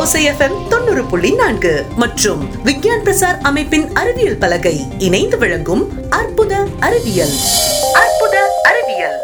ஒசைஎஃப்எம் 0.00 0.68
தொண்ணூறு 0.68 1.04
புள்ளி 1.04 1.30
நான்கு 1.34 1.86
மற்றும் 1.96 2.64
விக்யான் 2.64 3.02
பிரசார் 3.04 3.40
அமைப்பின் 3.40 3.92
அறிவியல் 3.92 4.36
பலகை 4.36 4.86
இணைந்து 4.98 5.38
வழங்கும் 5.38 6.10
அற்புத 6.10 6.66
அறிவியல். 6.80 7.34
அற்புத 7.92 8.60
அறிவியல். 8.62 9.18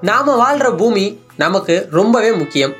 நாம் 0.00 0.24
வாழ்கிற 0.24 0.70
பூமி 0.70 1.20
நமக்கு 1.36 1.88
ரொம்பவே 1.90 2.32
முக்கியம். 2.32 2.74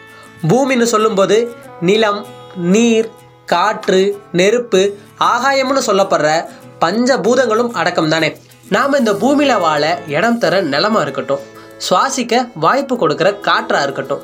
பூமின்னு 0.48 0.82
சொல்லும்போது 0.82 1.54
நிலம் 1.80 2.26
நீர் 2.56 3.10
காற்று 3.46 4.18
நெருப்பு 4.32 4.98
ஆகாயம்னு 5.18 5.80
சொல்லப்படுற 5.86 6.44
பஞ்சபூதங்களும் 6.80 7.70
அடக்கம் 7.70 8.08
தானே 8.08 8.36
நாம் 8.74 8.92
இந்த 8.98 9.12
பூமியில் 9.20 9.62
வாழ 9.62 9.84
இடம் 10.16 10.36
தர 10.42 10.54
நிலமா 10.72 11.00
இருக்கட்டும். 11.04 11.40
சுவாசிக்க 11.86 12.34
வாய்ப்பு 12.64 12.94
கொடுக்குற 13.00 13.28
காற்றாக 13.46 13.86
இருக்கட்டும். 13.86 14.22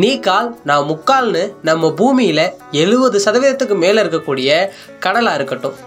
நீ 0.00 0.10
கால் 0.26 0.48
நான் 0.68 0.88
முக்கால்னு 0.90 1.42
நம்ம 1.68 1.90
பூமியில் 2.00 2.42
எழுபது 2.82 3.18
சதவீதத்துக்கு 3.26 3.76
மேலே 3.84 4.02
இருக்கக்கூடிய 4.02 4.68
கடலாக 5.04 5.38
இருக்கட்டும். 5.40 5.78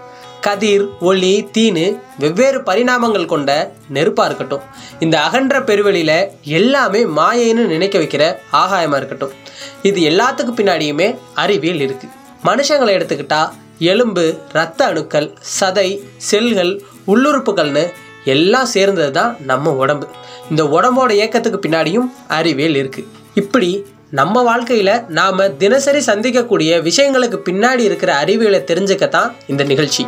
கதிர் 0.46 0.84
ஒளி 1.10 1.32
தீனு 1.56 1.86
வெவ்வேறு 2.18 2.60
பரிணாமங்கள் 2.60 3.30
கொண்ட 3.34 3.50
நெருப்பாக 3.96 4.28
இருக்கட்டும். 4.30 4.66
இந்த 5.06 5.16
அகன்ற 5.26 5.62
பெருவெளியில் 5.70 6.16
எல்லாமே 6.58 7.02
மாயைன்னு 7.20 7.70
நினைக்க 7.74 7.98
வைக்கிற 7.98 8.36
ஆகாயமாக 8.62 9.00
இருக்கட்டும். 9.02 9.34
இது 9.82 10.00
எல்லாத்துக்கு 10.10 10.54
பின்னாடியுமே 10.60 11.10
அறிவியல் 11.34 11.84
இருக்குது 11.88 12.16
மனுஷங்களை 12.50 12.94
எடுத்துக்கிட்டால் 12.98 13.50
எலும்பு 13.88 14.38
இரத்த 14.50 14.84
அணுக்கள் 14.84 15.28
சதை 15.60 16.00
செல்கள் 16.16 16.72
உள்ளுறுப்புகள்னு 17.06 17.84
எல்லாம் 18.24 18.64
சேர்ந்தது 18.64 19.12
தான் 19.12 19.36
நம்ம 19.40 19.70
உடம்பு. 19.70 20.06
இந்த 20.50 20.64
உடம்போட 20.64 21.10
இயக்கத்துக்கு 21.10 21.68
பின்னாடியும் 21.68 22.08
அறிவியல் 22.28 22.74
இருக்குது 22.74 23.06
இப்படி 23.34 23.86
நம்ம 24.10 24.42
வாழ்க்கையில் 24.42 25.04
நாம் 25.08 25.56
தினசரி 25.56 25.98
சந்திக்கக்கூடிய 25.98 26.70
விஷயங்களுக்கு 26.88 27.38
பின்னாடி 27.48 27.78
இருக்கிற 27.78 28.12
அறிவியலை 28.24 28.60
தெரிஞ்சுக்கத்தான் 28.60 29.32
இந்த 29.46 29.64
நிகழ்ச்சி. 29.64 30.06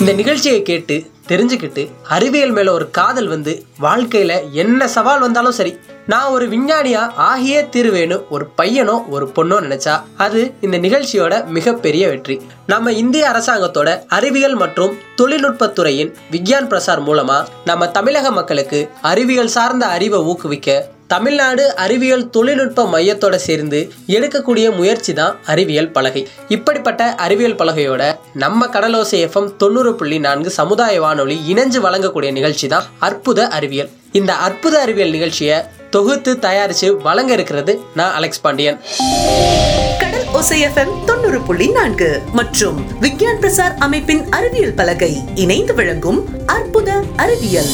இந்த 0.00 0.12
நிகழ்ச்சியை 0.12 0.62
கேட்டு 0.62 0.96
தெரிஞ்சுக்கிட்டு 1.28 1.90
அறிவியல் 2.08 2.50
மேலே 2.50 2.68
ஒரு 2.68 2.90
காதல் 2.90 3.28
வந்து 3.28 3.64
வாழ்க்கையில் 3.78 4.52
என்ன 4.52 4.88
சவால் 4.88 5.20
வந்தாலும் 5.20 5.52
சரி 5.52 5.78
நான் 6.06 6.30
ஒரு 6.30 6.48
விஞ்ஞானியா 6.48 7.10
ஆகியே 7.16 7.60
தீருவேன்னு 7.72 8.22
ஒரு 8.28 8.48
பையனோ 8.62 9.08
ஒரு 9.08 9.32
பொண்ணோ 9.36 9.60
நினைச்சா 9.62 10.02
அது 10.16 10.54
இந்த 10.60 10.78
நிகழ்ச்சியோட 10.78 11.46
மிகப்பெரிய 11.46 12.08
வெற்றி. 12.08 12.40
நம்ம 12.66 12.92
இந்திய 12.92 13.28
அரசாங்கத்தோட 13.28 14.02
அறிவியல் 14.08 14.54
மற்றும் 14.54 14.98
தொழில்நுட்பத்துறையின் 15.22 16.14
விக்யான் 16.30 16.68
பிரசார் 16.68 17.02
மூலமா 17.06 17.44
நம்ம 17.64 17.88
தமிழக 17.88 18.30
மக்களுக்கு 18.30 18.88
அறிவியல் 19.02 19.48
சார்ந்த 19.48 19.86
அறிவை 19.86 20.18
ஊக்குவிக்க 20.18 20.88
தமிழ்நாடு 21.06 21.76
அறிவியல் 21.76 22.30
தொழில்நுட்ப 22.30 22.84
மையத்தோட 22.84 23.34
சேர்ந்து 23.34 23.92
எடுக்கக்கூடிய 24.06 24.76
முயற்சி 24.76 25.12
தான் 25.12 25.36
அறிவியல் 25.46 25.90
பலகை. 25.90 26.28
இப்படிப்பட்ட 26.48 27.14
அறிவியல் 27.14 27.54
பலகையோட 27.54 28.16
நம்ம 28.42 28.66
கடலோசை 28.66 29.18
எஃப்எம் 29.26 29.56
தொண்ணூறு 29.56 29.94
புள்ளி 29.94 30.18
நான்கு 30.18 30.50
சமுதாய 30.50 31.00
வானொலி 31.00 31.40
இணைஞ்சு 31.54 31.80
வழங்கக்கூடிய 31.82 32.32
நிகழ்ச்சி 32.32 32.66
தான் 32.68 32.84
அற்புத 32.98 33.48
அறிவியல். 33.48 33.90
இந்த 34.12 34.34
அற்புத 34.34 34.80
அறிவியல் 34.80 35.10
நிகழ்ச்சியை 35.10 35.60
தொகுத்து 35.90 36.38
தயாரித்து 36.38 36.96
வழங்க 36.96 37.32
இருக்கிறது 37.32 37.80
நான் 37.94 38.14
அலெக்ஸ் 38.14 38.40
பாண்டியன். 38.40 38.80
கடல் 39.98 40.26
ஒசைஎஃப்எம் 40.34 41.04
தொண்ணூறு 41.04 41.40
புள்ளி 41.40 41.68
நான்கு 41.68 42.22
மற்றும் 42.32 43.00
விக்யான் 43.00 43.40
பிரசார் 43.40 43.76
அமைப்பின் 43.78 44.28
அறிவியல் 44.30 44.74
பலகை 44.74 45.22
இணைந்து 45.34 45.74
வழங்கும் 45.74 46.46
அற்புத 46.46 47.02
அறிவியல். 47.16 47.72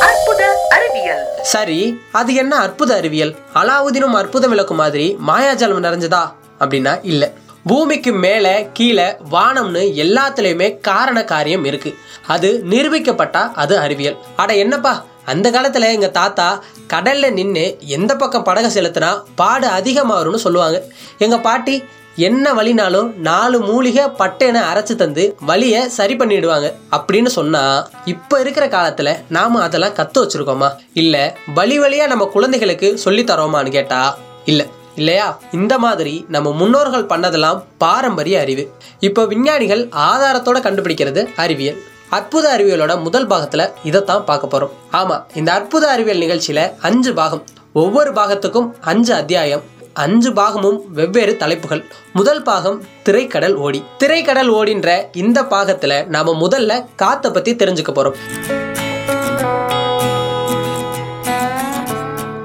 அற்புத 0.00 0.66
அறிவியல். 0.68 1.24
சரி 1.42 2.00
அது 2.12 2.34
என்ன 2.34 2.56
அற்புத 2.56 2.94
அறிவியல்? 2.94 3.36
அலாவுதீனும் 3.54 4.14
அற்புத 4.14 4.46
விளக்கு 4.46 4.74
மாதிரி 4.74 5.16
மாயாஜாலம் 5.26 5.84
நிறைஞ்சதா? 5.88 6.32
அப்படின்னா 6.60 6.98
இல்லை. 7.02 7.32
பூமிக்கு 7.70 8.12
மேலே 8.12 8.68
கீழே 8.72 9.06
வானம்னு 9.30 9.80
எல்லாத்துலேயுமே 10.02 10.80
காரண 10.80 11.24
காரியம் 11.24 11.64
இருக்கு. 11.64 11.94
அது 12.26 12.64
நிரூபிக்கப்பட்டா 12.70 13.42
அது 13.62 13.78
அறிவியல். 13.78 14.16
அட 14.36 14.54
என்னப்பா 14.54 15.04
அந்த 15.24 15.50
காலத்தில் 15.50 15.82
எங்கள் 15.82 16.10
தாத்தா 16.10 16.62
கடலில் 16.86 17.32
நின்று 17.32 17.78
எந்த 17.80 18.16
பக்கம் 18.16 18.42
படகை 18.42 18.70
செலுத்தினா 18.76 19.22
பாடு 19.34 19.66
அதிகமாகும்னு 19.68 20.34
சொல்லுவாங்க. 20.34 20.82
எங்கள் 21.18 21.40
பாட்டி 21.40 21.82
என்ன 22.16 22.52
வழினாலும் 22.54 23.14
நாலு 23.16 23.58
மூலிகை 23.60 24.04
பட்டைன 24.18 24.62
அரைச்சி 24.70 24.94
தந்து 24.94 25.36
வழியை 25.40 25.88
சரி 25.88 26.14
பண்ணிடுவாங்க 26.14 26.72
அப்படின்னு 26.90 27.26
சொன்னா 27.26 27.88
இப்போ 28.04 28.40
இருக்கிற 28.40 28.68
காலத்தில் 28.68 29.16
நாம் 29.28 29.54
அதெல்லாம் 29.54 29.92
கற்று 29.92 30.24
வச்சிருக்கோமா? 30.24 30.70
இல்லை 30.92 31.32
வழி 31.54 31.78
வழியாக 31.78 32.10
நம்ம 32.10 32.24
குழந்தைகளுக்கு 32.24 33.00
சொல்லித்தரோமான்னு 33.04 33.72
தரோமான்னு 33.74 34.12
இல்லை. 34.44 34.66
இல்லையா? 34.96 35.38
இந்த 35.52 35.78
மாதிரி 35.78 36.24
நம்ம 36.28 36.52
முன்னோர்கள் 36.52 37.04
பண்ணதெல்லாம் 37.04 37.62
பாரம்பரிய 37.78 38.40
அறிவு. 38.40 38.70
இப்போ 39.00 39.24
விஞ்ஞானிகள் 39.26 39.86
ஆதாரத்தோட 39.86 40.58
கண்டுபிடிக்கிறது 40.60 41.28
அறிவியல். 41.36 41.82
அற்புத 42.10 42.56
அறிவியலோட 42.58 43.02
முதல் 43.02 43.26
பாகத்துல 43.26 43.72
இதைத்தான் 43.84 44.24
பார்க்க 44.24 44.58
போறோம். 44.58 44.94
ஆமா 44.94 45.24
இந்த 45.34 45.52
அற்புத 45.52 45.88
அறிவியல் 45.88 46.22
நிகழ்ச்சியில 46.24 46.72
அஞ்சு 46.80 47.14
பாகம். 47.14 47.44
ஒவ்வொரு 47.72 48.12
பாகத்துக்கும் 48.12 48.70
அஞ்சு 48.80 49.14
அத்தியாயம். 49.14 49.62
அஞ்சு 49.92 50.32
பாகமும் 50.32 50.80
வெவ்வேறு 50.92 51.36
தலைப்புகள். 51.36 51.84
முதல் 52.12 52.42
பாகம் 52.42 52.84
திரைக்கடல் 53.02 53.56
ஓடி. 53.56 53.84
திரைக்கடல் 53.98 54.52
ஓடின்ற 54.52 55.02
இந்த 55.12 55.42
பாகத்துல 55.42 56.06
நாம 56.06 56.48
முதல்ல 56.48 56.84
காத்தை 56.96 57.30
பத்தி 57.30 57.54
தெரிஞ்சுக்க 57.54 57.92
போறோம். 57.94 58.16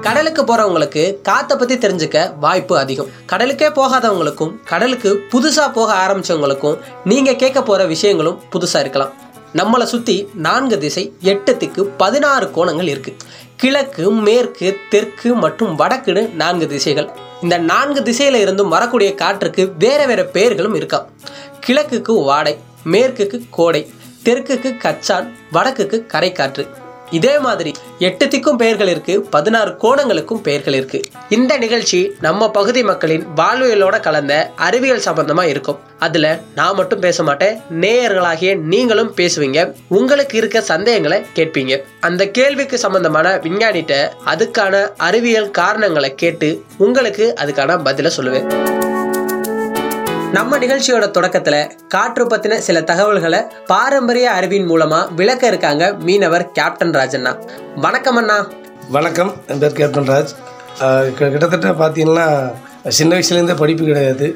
கடலுக்கு 0.02 0.42
போறவங்களுக்கு 0.42 1.02
காத்தை 1.20 1.56
பத்தி 1.56 1.74
தெரிஞ்சுக்க 1.76 2.38
வாய்ப்பு 2.38 2.78
அதிகம். 2.78 3.10
கடலுக்கே 3.26 3.68
போகாதவங்களுக்கும் 3.68 4.52
கடலுக்கு 4.64 5.10
புதுசா 5.32 5.72
போக 5.72 5.90
ஆரம்பிச்சவங்களுக்கும் 6.04 6.78
நீங்க 7.04 7.34
கேட்க 7.34 7.62
போற 7.62 7.84
விஷயங்களும் 7.84 8.40
புதுசா 8.52 8.78
இருக்கலாம். 8.78 9.12
நம்மளை 9.54 9.82
சுத்தி 9.82 10.28
நான்கு 10.34 10.78
திசை 10.78 11.12
எட்டு 11.20 11.56
திக்கு 11.56 11.84
பதினாறு 11.84 12.50
கோணங்கள் 12.56 12.88
இருக்கு. 12.88 13.16
கிழக்கு 13.56 14.10
மேற்கு 14.10 14.76
தெற்கு 14.90 15.34
மற்றும் 15.34 15.78
வடக்குன்னு 15.78 16.32
நான்கு 16.32 16.68
திசைகள். 16.68 17.10
இந்த 17.42 17.58
நான்கு 17.58 18.00
திசையில 18.00 18.42
இருந்தும் 18.44 18.68
வரக்கூடிய 18.68 19.14
காற்றுக்கு 19.14 19.72
வேற 19.78 20.06
வேற 20.06 20.24
பெயர்களும் 20.24 20.76
இருக்காம் 20.80 21.06
கிழக்குக்கு 21.66 22.24
வாடை 22.24 22.58
மேற்குக்கு 22.84 23.40
கோடை 23.50 23.90
தெற்குக்கு 24.24 24.70
கச்சான் 24.84 25.28
வடக்குக்கு 25.52 26.06
கரைக்காற்று. 26.12 26.66
இதே 27.12 27.38
மாதிரி 27.38 27.72
எட்டு 27.98 28.26
திக்கும் 28.26 28.56
பெயர்கள் 28.56 28.88
இருக்கு 28.88 29.20
பதினாறு 29.20 29.70
கோணங்களுக்கும் 29.82 30.42
பெயர்கள் 30.42 30.74
இருக்கு. 30.74 31.00
இந்த 31.28 31.56
நிகழ்ச்சி 31.56 32.12
நம்ம 32.20 32.50
பகுதி 32.50 32.82
மக்களின் 32.82 33.26
வாழ்வியலோட 33.36 34.00
கலந்த 34.00 34.52
அறிவியல் 34.56 35.06
சம்பந்தமா 35.06 35.42
இருக்கும். 35.42 35.78
அதுல 35.98 36.40
நான் 36.54 36.74
மட்டும் 36.74 37.00
பேச 37.00 37.22
மாட்டேன் 37.22 37.60
நேயர்களாகிய 37.80 38.58
நீங்களும் 38.58 39.14
பேசுவீங்க. 39.16 39.72
உங்களுக்கு 39.88 40.38
இருக்க 40.38 40.60
சந்தேகங்களை 40.60 41.24
கேட்பீங்க. 41.34 41.82
அந்த 42.00 42.26
கேள்விக்கு 42.26 42.78
சம்பந்தமான 42.78 43.36
விஞ்ஞானிட்ட 43.36 44.10
அதுக்கான 44.26 44.88
அறிவியல் 44.96 45.50
காரணங்களை 45.50 46.14
கேட்டு 46.14 46.64
உங்களுக்கு 46.78 47.34
அதுக்கான 47.40 47.84
பதிலை 47.84 48.10
சொல்லுவேன். 48.16 48.70
நம்ம 50.36 50.58
நிகழ்ச்சியோட 50.58 51.06
தொடக்கத்துல 51.16 51.56
காற்று 51.88 52.24
பத்தின 52.26 52.58
சில 52.66 52.78
தகவல்களை 52.90 53.40
பாரம்பரிய 53.66 54.26
அறிவின் 54.30 54.68
மூலமா 54.68 55.00
விளக்க 55.14 55.46
இருக்காங்க 55.46 55.84
மீனவர் 56.06 56.44
கேப்டன் 56.50 56.90
ராஜண்ணா. 56.90 57.32
வணக்கம் 57.76 58.16
அண்ணா. 58.16 58.36
வணக்கம் 58.88 59.32
என் 59.46 59.58
பேர் 59.58 59.76
கேப்டன் 59.80 60.08
ராஜ். 60.12 60.32
கிட்டத்தட்ட 61.18 61.68
பார்த்தீங்கன்னா 61.82 62.26
சின்ன 62.88 63.18
வயசுலேருந்தே 63.18 63.56
படிப்பு 63.56 63.84
கிடையாது. 63.84 64.28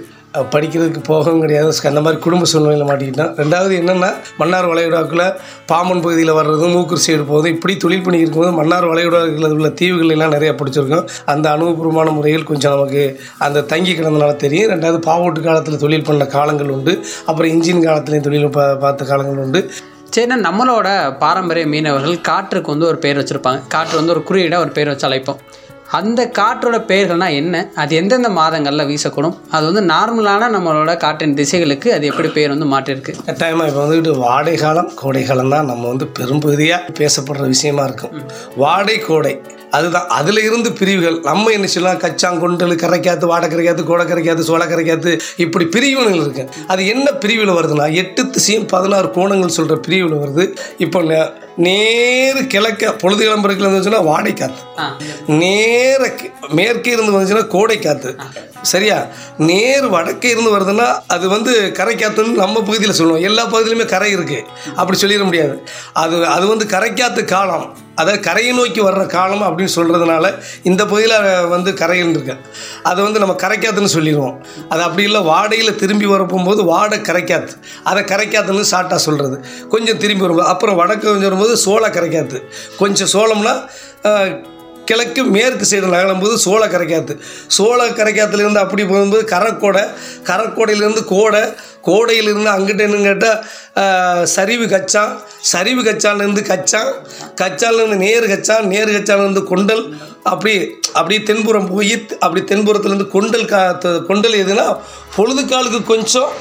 படிக்கிறதுக்கு 0.54 1.00
போகவும் 1.10 1.42
கிடையாது. 1.44 1.72
அந்த 1.90 2.00
மாதிரி 2.04 2.20
குடும்ப 2.26 2.44
சூழ்நிலையில் 2.52 2.88
மாட்டிக்கிட்டோம் 2.90 3.32
ரெண்டாவது 3.42 3.74
என்னென்னா 3.80 4.10
மன்னார் 4.40 4.68
வளைகுடாக்கில் 4.72 5.24
பாம்பன் 5.70 6.02
பகுதியில் 6.04 6.32
வர்றதும் 6.38 6.74
மூக்கூர் 6.76 7.04
சைடு 7.06 7.24
போகுது 7.32 7.50
இப்படி 7.54 7.76
தொழில் 7.84 8.04
பண்ணிக்கிட்டு 8.06 8.28
இருக்கும்போது 8.28 8.58
மன்னார் 8.60 8.86
வளைகுடாக்கில் 8.92 9.56
உள்ள 9.56 9.70
தீவுகள் 9.80 10.14
எல்லாம் 10.16 10.34
நிறையா 10.36 10.54
பிடிச்சிருக்கோம். 10.60 11.08
அந்த 11.24 11.46
அனுபவபூர்வமான 11.56 12.14
முறைகள் 12.18 12.48
கொஞ்சம் 12.52 12.74
நமக்கு 12.76 13.20
அந்த 13.38 13.64
தங்கி 13.72 13.92
கிடந்தனால 13.92 14.36
தெரியும். 14.44 14.70
ரெண்டாவது 14.72 15.00
பாவோட்டு 15.10 15.42
காலத்தில் 15.48 15.82
தொழில் 15.84 16.08
பண்ண 16.10 16.26
காலங்கள் 16.36 16.72
உண்டு. 16.76 16.94
அப்புறம் 17.26 17.52
இன்ஜின் 17.54 17.84
காலத்துலேயும் 17.88 18.26
தொழில் 18.28 18.48
பா 18.48 18.74
பார்த்த 18.74 19.04
காலங்கள் 19.04 19.44
உண்டு. 19.44 19.62
சரிண்ணா 20.16 20.36
நம்மளோட 20.48 20.88
பாரம்பரிய 21.18 21.66
மீனவர்கள் 21.66 22.20
காற்றுக்கு 22.28 22.70
வந்து 22.70 22.86
ஒரு 22.86 22.98
பேர் 23.04 23.18
வச்சுருப்பாங்க. 23.20 23.60
காற்று 23.68 23.96
வந்து 23.96 24.12
ஒரு 24.14 24.22
குறியீடாக 24.22 24.64
ஒரு 24.64 24.72
பேர் 24.76 24.90
வச்சு 24.92 25.08
அழைப்போம். 25.08 25.40
அந்த 25.98 26.20
காற்றோட 26.38 26.76
பெயர்கள்னா 26.90 27.28
என்ன? 27.40 27.70
அது 27.74 27.96
எந்தெந்த 27.96 28.28
மாதங்களில் 28.28 28.88
வீசக்கூடும்? 28.90 29.36
அது 29.50 29.64
வந்து 29.72 29.82
நார்மலான 29.94 30.48
நம்மளோட 30.56 30.96
காற்றின் 30.96 31.36
திசைகளுக்கு 31.40 31.88
அது 31.88 32.06
எப்படி 32.06 32.28
பேர் 32.28 32.54
வந்து 32.54 32.70
மாற்றிருக்கு 32.72 33.14
கட்டாயமாக 33.26 33.68
இப்போ 33.68 33.82
வந்துக்கிட்டு 33.82 34.16
வாடை 34.18 34.56
காலம் 34.56 34.90
கோடை 34.94 35.24
காலம் 35.24 35.48
தான் 35.48 35.64
நம்ம 35.64 35.88
வந்து 35.88 36.06
பெரும்பகுதியாக 36.06 36.92
பேசப்படுற 37.00 37.46
விஷயமா 37.54 37.84
இருக்கும். 37.84 38.14
வாடை 38.56 38.98
கோடை 38.98 39.34
அதுதான். 39.70 40.08
அதில் 40.08 40.42
இருந்து 40.48 40.72
பிரிவுகள். 40.72 41.16
நம்ம 41.20 41.50
என்ன 41.50 41.66
சொல்லலாம் 41.66 42.02
கச்சான் 42.04 42.40
கொண்டல் 42.42 42.74
கரைக்காத்து 42.82 43.26
வாடை 43.32 43.46
கரைக்காத்து 43.50 43.82
கோடை 43.84 44.04
கரைக்காத்து 44.06 44.48
சோள 44.50 44.64
கரைக்காத்து 44.64 45.20
இப்படி 45.36 45.64
பிரிவுகள் 45.64 46.20
இருக்கு. 46.22 46.48
அது 46.66 46.86
என்ன 46.86 47.10
பிரிவில் 47.10 47.56
வருதுன்னா 47.58 47.94
எட்டு 47.94 48.30
திசையும் 48.30 48.66
பதினாறு 48.66 49.10
கோணங்கள் 49.16 49.56
சொல்கிற 49.58 49.76
பிரிவில் 49.88 50.20
வருது. 50.22 50.46
இப்போ 50.78 51.00
நேரு 51.56 52.46
கிழக்க 52.46 52.92
பொழுது 52.92 53.22
கிளம்புறதுல 53.24 53.68
இருந்துச்சுன்னா 53.68 54.04
வாடை 54.04 54.32
காத்து 54.32 54.62
நேர 55.32 56.10
மேற்கே 56.50 56.90
இருந்து 56.90 57.12
வந்துச்சுன்னா 57.12 57.46
கோடை 57.46 57.78
காத்து 57.78 58.10
சரியா? 58.72 58.98
நேர் 59.48 59.86
வடக்கே 59.94 60.28
இருந்து 60.34 60.54
வருதுன்னா 60.56 60.86
அது 61.14 61.26
வந்து 61.34 61.54
கரைக்காத்துன்னு 61.78 62.40
நம்ம 62.42 62.60
பகுதியில் 62.68 62.98
சொல்லுவோம். 63.00 63.24
எல்லா 63.30 63.44
பகுதியிலுமே 63.54 63.86
கரை 63.94 64.10
இருக்குது 64.16 64.46
அப்படி 64.80 64.98
சொல்லிட 65.02 65.24
முடியாது. 65.30 65.56
அது 66.04 66.16
அது 66.36 66.46
வந்து 66.52 66.66
கரைக்காத்து 66.76 67.24
காலம். 67.34 67.66
அதாவது 68.00 68.18
கரையை 68.26 68.52
நோக்கி 68.56 68.80
வர்ற 68.86 69.02
காலம் 69.14 69.44
அப்படின்னு 69.48 69.74
சொல்கிறதுனால 69.76 70.24
இந்த 70.70 70.82
பகுதியில் 70.90 71.46
வந்து 71.52 71.70
கரையில் 71.80 72.10
இருக்கு. 72.14 72.34
அதை 72.90 73.00
வந்து 73.04 73.22
நம்ம 73.22 73.36
கரைக்காத்துன்னு 73.44 73.94
சொல்லிடுவோம். 73.94 74.34
அது 74.72 74.82
அப்படி 74.86 75.04
இல்லை 75.08 75.20
வாடையில் 75.30 75.78
திரும்பி 75.82 76.08
வர 76.12 76.24
போகும்போது 76.24 76.64
வாடை 76.72 76.98
கரைக்காத்து. 77.08 77.54
அதை 77.90 78.02
கரைக்காத்துன்னு 78.12 78.72
சாட்டாக 78.74 79.00
சொல்கிறது 79.06 79.38
கொஞ்சம் 79.74 80.02
திரும்பி 80.04 80.24
வரும்போது 80.26 80.52
அப்புறம் 80.54 80.78
வடக்கு 80.82 81.06
கொஞ்சம் 81.08 81.28
வரும்போது 81.30 81.56
சோள 81.66 81.86
கரைக்காத்து. 81.96 82.40
கொஞ்சம் 82.82 83.12
சோளம்னா 83.14 83.54
கிழக்கு 84.86 85.24
மேற்கு 85.24 85.64
சைடு 85.70 85.86
நகரும்போது 85.94 86.34
சோழ 86.34 86.66
கரைக்காத்து. 86.66 87.14
சோள 87.48 87.86
கரைக்காத்துலேருந்து 87.86 88.56
அப்படி 88.56 88.84
போகும்போது 88.84 89.24
கரக்கோடை 89.24 89.84
கரக்கோடையிலேருந்து 90.24 91.04
கோடை 91.04 91.42
கோடையிலிருந்து 91.80 92.50
அங்கிட்ட 92.50 92.86
என்னன்னு 92.86 93.04
கேட்டால் 93.04 94.26
சரிவு 94.26 94.66
கச்சான் 94.66 95.12
சரிவு 95.40 95.82
கச்சான்லேருந்து 95.82 96.42
கச்சான் 96.42 96.92
கச்சான்லேருந்து 97.40 97.96
நேர் 97.96 98.24
கச்சான் 98.24 98.66
நேர் 98.66 98.88
கச்சான்லேருந்து 98.88 99.44
கொண்டல் 99.44 99.96
அப்படி 100.22 100.80
அப்படி 100.92 101.22
தென்புறம் 101.22 101.68
போய் 101.68 102.06
அப்படி 102.18 102.40
தென்புறத்துலேருந்து 102.40 103.08
கொண்டல் 103.08 103.44
கா 103.44 103.78
கொண்டல் 104.08 104.32
எதுனா 104.32 104.78
பொழுதுக்காலுக்கு 105.16 105.84
கொஞ்சம் 105.84 106.32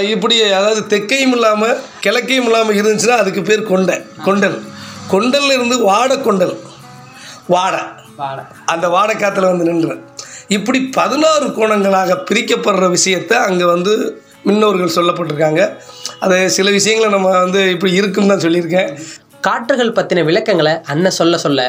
இப்படி 0.00 0.42
அதாவது 0.42 0.86
தெற்கையும் 0.86 1.32
இல்லாமல் 1.32 1.78
கிழக்கையும் 2.06 2.44
இல்லாமல் 2.44 2.76
இருந்துச்சுன்னா 2.76 3.16
அதுக்கு 3.16 3.42
பேர் 3.42 3.62
கொண்டை 3.62 3.96
கொண்டல். 4.24 4.58
கொண்டல்ல 5.08 6.16
கொண்டல் 6.16 6.71
வாடை. 7.54 7.80
அந்த 8.72 8.86
வாடை 8.94 9.14
காத்துல 9.22 9.50
வந்து 9.52 9.66
நின்று 9.68 9.94
இப்படி 10.56 10.78
பதினாறு 10.98 11.46
கோணங்களாக 11.56 12.18
பிரிக்கப்படுற 12.28 12.86
விஷயத்தை 12.96 13.36
அங்கே 13.48 13.66
வந்து 13.74 13.92
முன்னோர்கள் 14.48 14.96
சொல்லப்பட்டிருக்காங்க. 14.96 15.62
அது 16.24 16.36
சில 16.56 16.70
விஷயங்களை 16.78 17.08
நம்ம 17.14 17.30
வந்து 17.44 17.60
இப்படி 17.74 17.92
இருக்குன்னு 18.00 18.32
தான் 18.32 18.44
சொல்லியிருக்கேன். 18.46 18.90
காற்றுகள் 19.46 19.96
பற்றின 19.96 20.24
விளக்கங்களை 20.28 20.74
அண்ணன் 20.92 21.18
சொல்ல 21.20 21.38
சொல்ல 21.44 21.60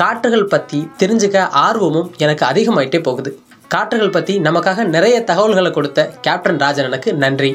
காற்றுகள் 0.00 0.50
பற்றி 0.54 0.80
தெரிஞ்சுக்க 1.02 1.38
ஆர்வமும் 1.66 2.10
எனக்கு 2.24 2.44
அதிகமாயிட்டே 2.50 3.00
போகுது. 3.08 3.30
காற்றுகள் 3.74 4.14
பற்றி 4.16 4.34
நமக்காக 4.48 4.84
நிறைய 4.96 5.16
தகவல்களை 5.30 5.70
கொடுத்த 5.78 6.00
கேப்டன் 6.26 6.60
ராஜனனுக்கு 6.64 7.12
நன்றி. 7.24 7.52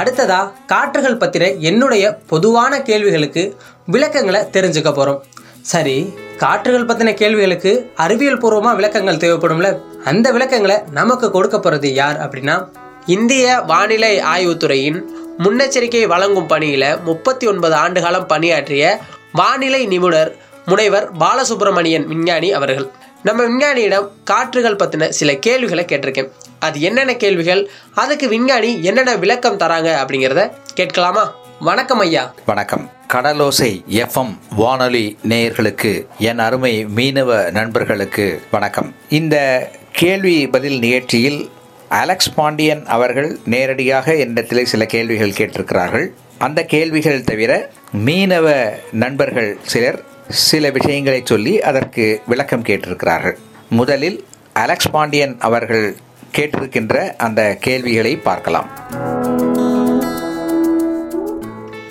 அடுத்ததா 0.00 0.38
காற்றுகள் 0.70 1.20
பற்றின 1.22 1.48
என்னுடைய 1.70 2.04
பொதுவான 2.30 2.72
கேள்விகளுக்கு 2.88 3.42
விளக்கங்களை 3.86 4.40
தெரிஞ்சுக்க 4.40 4.92
போகிறோம் 4.92 5.24
சரி 5.60 6.14
காற்றுகள் 6.36 6.84
பற்றின 6.84 7.14
கேள்விகளுக்கு 7.14 7.90
அறிவியல் 7.94 8.38
பூர்வமாக 8.38 8.74
விளக்கங்கள் 8.74 9.16
தேவைப்படும்ல? 9.16 9.80
அந்த 10.04 10.32
விளக்கங்களை 10.32 10.76
நமக்கு 10.90 11.30
கொடுக்க 11.30 11.58
போகிறது 11.58 11.94
யார் 11.94 12.28
அப்படின்னா 12.28 12.68
இந்திய 13.06 13.58
வானிலை 13.58 14.20
ஆய்வுத்துறையின் 14.20 15.02
முன்னெச்சரிக்கை 15.38 16.06
வழங்கும் 16.06 16.46
பணியில் 16.46 17.00
முப்பத்தி 17.04 17.46
ஒன்பது 17.46 17.74
ஆண்டு 17.74 18.00
காலம் 18.00 18.26
பணியாற்றிய 18.26 19.00
வானிலை 19.32 19.86
நிபுணர் 19.86 20.36
முனைவர் 20.66 21.16
பாலசுப்ரமணியன் 21.16 22.04
விஞ்ஞானி 22.04 22.52
அவர்கள். 22.52 22.90
நம்ம 23.22 23.42
விஞ்ஞானியிடம் 23.42 24.08
காற்றுகள் 24.24 24.76
பற்றின 24.76 25.08
சில 25.08 25.34
கேள்விகளை 25.34 25.84
கேட்டிருக்கேன். 25.84 26.32
அது 26.58 26.80
என்னென்ன 26.80 27.16
கேள்விகள் 27.16 27.70
அதுக்கு 27.94 28.28
விஞ்ஞானி 28.28 28.82
என்னென்ன 28.82 29.16
விளக்கம் 29.16 29.58
தராங்க 29.58 29.90
அப்படிங்கிறத 30.02 30.50
கேட்கலாமா? 30.74 31.34
வணக்கம் 31.64 31.98
ஐயா. 31.98 32.34
வணக்கம். 32.46 32.90
கடலோசை 33.12 33.84
எஃப்எம் 33.88 34.38
வானொலி 34.56 35.18
நேயர்களுக்கு 35.28 36.06
என் 36.18 36.38
அருமை 36.38 36.86
மீனவ 36.96 37.50
நண்பர்களுக்கு 37.50 38.42
வணக்கம். 38.50 38.94
இந்த 39.08 39.68
கேள்வி 39.92 40.48
பதில் 40.48 40.78
நிகழ்ச்சியில் 40.78 41.50
அலெக்ஸ் 41.88 42.34
பாண்டியன் 42.34 42.86
அவர்கள் 42.86 43.38
நேரடியாக 43.44 44.14
என்னிடத்தில் 44.14 44.66
சில 44.66 44.86
கேள்விகள் 44.86 45.30
கேட்டிருக்கிறார்கள். 45.30 46.08
அந்த 46.38 46.64
கேள்விகள் 46.64 47.24
தவிர 47.24 47.70
மீனவ 48.04 48.72
நண்பர்கள் 48.92 49.58
சிலர் 49.62 50.02
சில 50.28 50.70
விஷயங்களை 50.70 51.22
சொல்லி 51.24 51.60
அதற்கு 51.60 52.22
விளக்கம் 52.26 52.62
கேட்டிருக்கிறார்கள். 52.62 53.36
முதலில் 53.68 54.24
அலெக்ஸ் 54.52 54.90
பாண்டியன் 54.90 55.36
அவர்கள் 55.38 55.96
கேட்டிருக்கின்ற 56.36 57.16
அந்த 57.16 57.56
கேள்விகளை 57.60 58.16
பார்க்கலாம். 58.16 58.70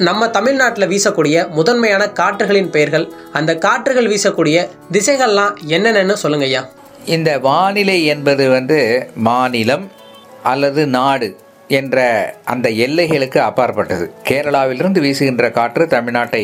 நம்ம 0.07 0.27
தமிழ்நாட்டில் 0.35 0.89
வீசக்கூடிய 0.91 1.37
முதன்மையான 1.57 2.03
காற்றுகளின் 2.19 2.69
பெயர்கள் 2.75 3.05
அந்த 3.37 3.51
காற்றுகள் 3.65 4.07
வீசக்கூடிய 4.11 4.57
திசைகள்லாம் 4.95 5.55
என்னென்னு 5.75 6.15
சொல்லுங்க 6.23 6.45
ஐயா. 6.45 6.61
இந்த 7.15 7.29
வானிலை 7.45 7.97
என்பது 8.13 8.45
வந்து 8.49 8.79
மாநிலம் 9.27 9.85
அல்லது 10.51 10.83
நாடு 10.97 11.29
என்ற 11.79 11.97
அந்த 12.53 12.67
எல்லைகளுக்கு 12.85 13.39
அப்பாற்பட்டது. 13.49 14.05
கேரளாவிலிருந்து 14.29 15.01
வீசுகின்ற 15.05 15.51
காற்று 15.57 15.85
தமிழ்நாட்டை 15.95 16.43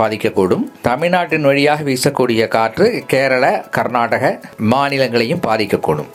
பாதிக்கக்கூடும். 0.00 0.64
தமிழ்நாட்டின் 0.82 1.48
வழியாக 1.48 1.82
வீசக்கூடிய 1.90 2.46
காற்று 2.56 2.86
கேரள 3.06 3.46
கர்நாடக 3.76 4.40
மாநிலங்களையும் 4.74 5.44
பாதிக்கக்கூடும். 5.48 6.10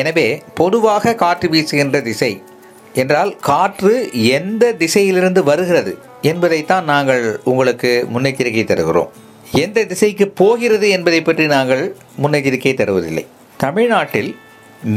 எனவே 0.00 0.28
பொதுவாக 0.60 1.14
காற்று 1.24 1.48
வீசுகின்ற 1.48 2.00
திசை 2.08 2.32
என்றால் 2.94 3.36
காற்று 3.40 4.10
எந்த 4.12 4.72
திசையிலிருந்து 4.72 5.42
வருகிறது 5.42 5.98
என்பதைத்தான் 6.22 6.84
நாங்கள் 6.84 7.40
உங்களுக்கு 7.44 8.06
முன்னெச்சரிக்கை 8.14 8.64
தருகிறோம். 8.64 9.10
எந்த 9.52 9.84
திசைக்கு 9.84 10.28
போகிறது 10.28 10.88
என்பதை 10.88 11.22
பற்றி 11.22 11.46
நாங்கள் 11.46 11.96
முன்னெச்சரிக்கை 12.22 12.74
தருவதில்லை. 12.74 13.26
தமிழ்நாட்டில் 13.56 14.36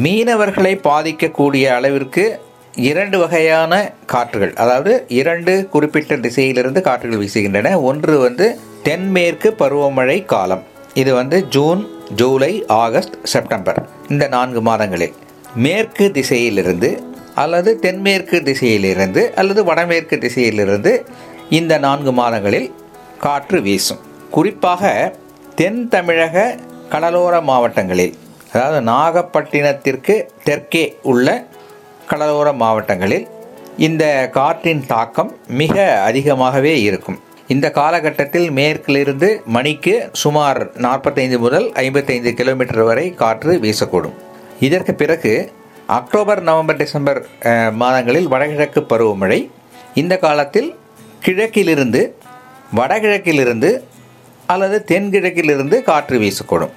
மீனவர்களை 0.04 0.74
பாதிக்கக்கூடிய 0.90 1.63
அளவிற்கு 1.63 2.40
இரண்டு 2.75 3.18
வகையான 3.19 3.94
காற்றுகள் 4.06 4.54
அதாவது 4.54 5.06
இரண்டு 5.07 5.68
குறிப்பிட்ட 5.69 6.16
திசையிலிருந்து 6.16 6.81
காற்றுகள் 6.81 7.22
வீசுகின்றன. 7.24 7.81
ஒன்று 7.81 8.19
வந்து 8.19 8.57
தென்மேற்கு 8.84 9.56
பருவமழை 9.60 10.25
காலம் 10.25 10.63
இது 10.94 11.13
வந்து 11.13 11.48
ஜூன் 11.48 11.88
ஜூலை 12.16 12.66
ஆகஸ்ட் 12.68 13.18
செப்டம்பர் 13.24 13.90
இந்த 14.10 14.28
நான்கு 14.28 14.62
மாதங்களில். 14.62 15.13
மேற்கு 15.56 16.12
திசையிலிருந்து 16.12 17.04
அல்லது 17.35 17.80
தென்மேற்கு 17.80 18.38
திசையிலிருந்து 18.39 19.21
அல்லது 19.33 19.63
வடமேற்கு 19.63 20.18
திசையிலிருந்து 20.18 20.92
இந்த 21.49 21.78
நான்கு 21.78 22.11
மாதங்களில் 22.11 22.73
காற்று 23.19 23.61
வீசும். 23.61 23.99
குறிப்பாக 24.31 25.13
தென் 25.56 25.87
தமிழக 25.87 26.56
கடலோர 26.90 27.42
மாவட்டங்களில் 27.42 28.13
அதாவது 28.54 28.80
நாகப்பட்டினத்திற்கு 28.92 30.16
தெற்கே 30.44 30.83
உள்ள 31.04 31.45
கடலோர 32.07 32.54
மாவட்டங்களில் 32.54 33.28
இந்த 33.78 34.30
காற்றின் 34.31 34.83
தாக்கம் 34.87 35.37
மிக 35.47 36.02
அதிகமாகவே 36.02 36.81
இருக்கும். 36.81 37.19
இந்த 37.47 37.71
காலகட்டத்தில் 37.71 38.52
மேற்கிலிருந்து 38.52 39.42
மணிக்கு 39.45 40.09
சுமார் 40.11 40.59
நாற்பத்தைந்து 40.78 41.40
முதல் 41.40 41.71
ஐம்பத்தைந்து 41.71 42.33
கிலோமீட்டர் 42.33 42.83
வரை 42.83 43.13
காற்று 43.13 43.54
வீசக்கூடும். 43.63 44.16
இதற்கு 44.59 44.94
பிறகு 44.94 45.52
அக்டோபர் 45.87 46.42
நவம்பர் 46.42 46.75
டிசம்பர் 46.75 47.25
மாதங்களில் 47.71 48.28
வடகிழக்கு 48.28 48.81
பருவமழை. 48.81 49.49
இந்த 49.94 50.18
காலத்தில் 50.18 50.75
கிழக்கிலிருந்து 51.19 52.16
வடகிழக்கிலிருந்து 52.75 53.80
அல்லது 54.45 54.83
தென்கிழக்கிலிருந்து 54.87 55.81
காற்று 55.81 56.19
வீசக்கூடும். 56.19 56.69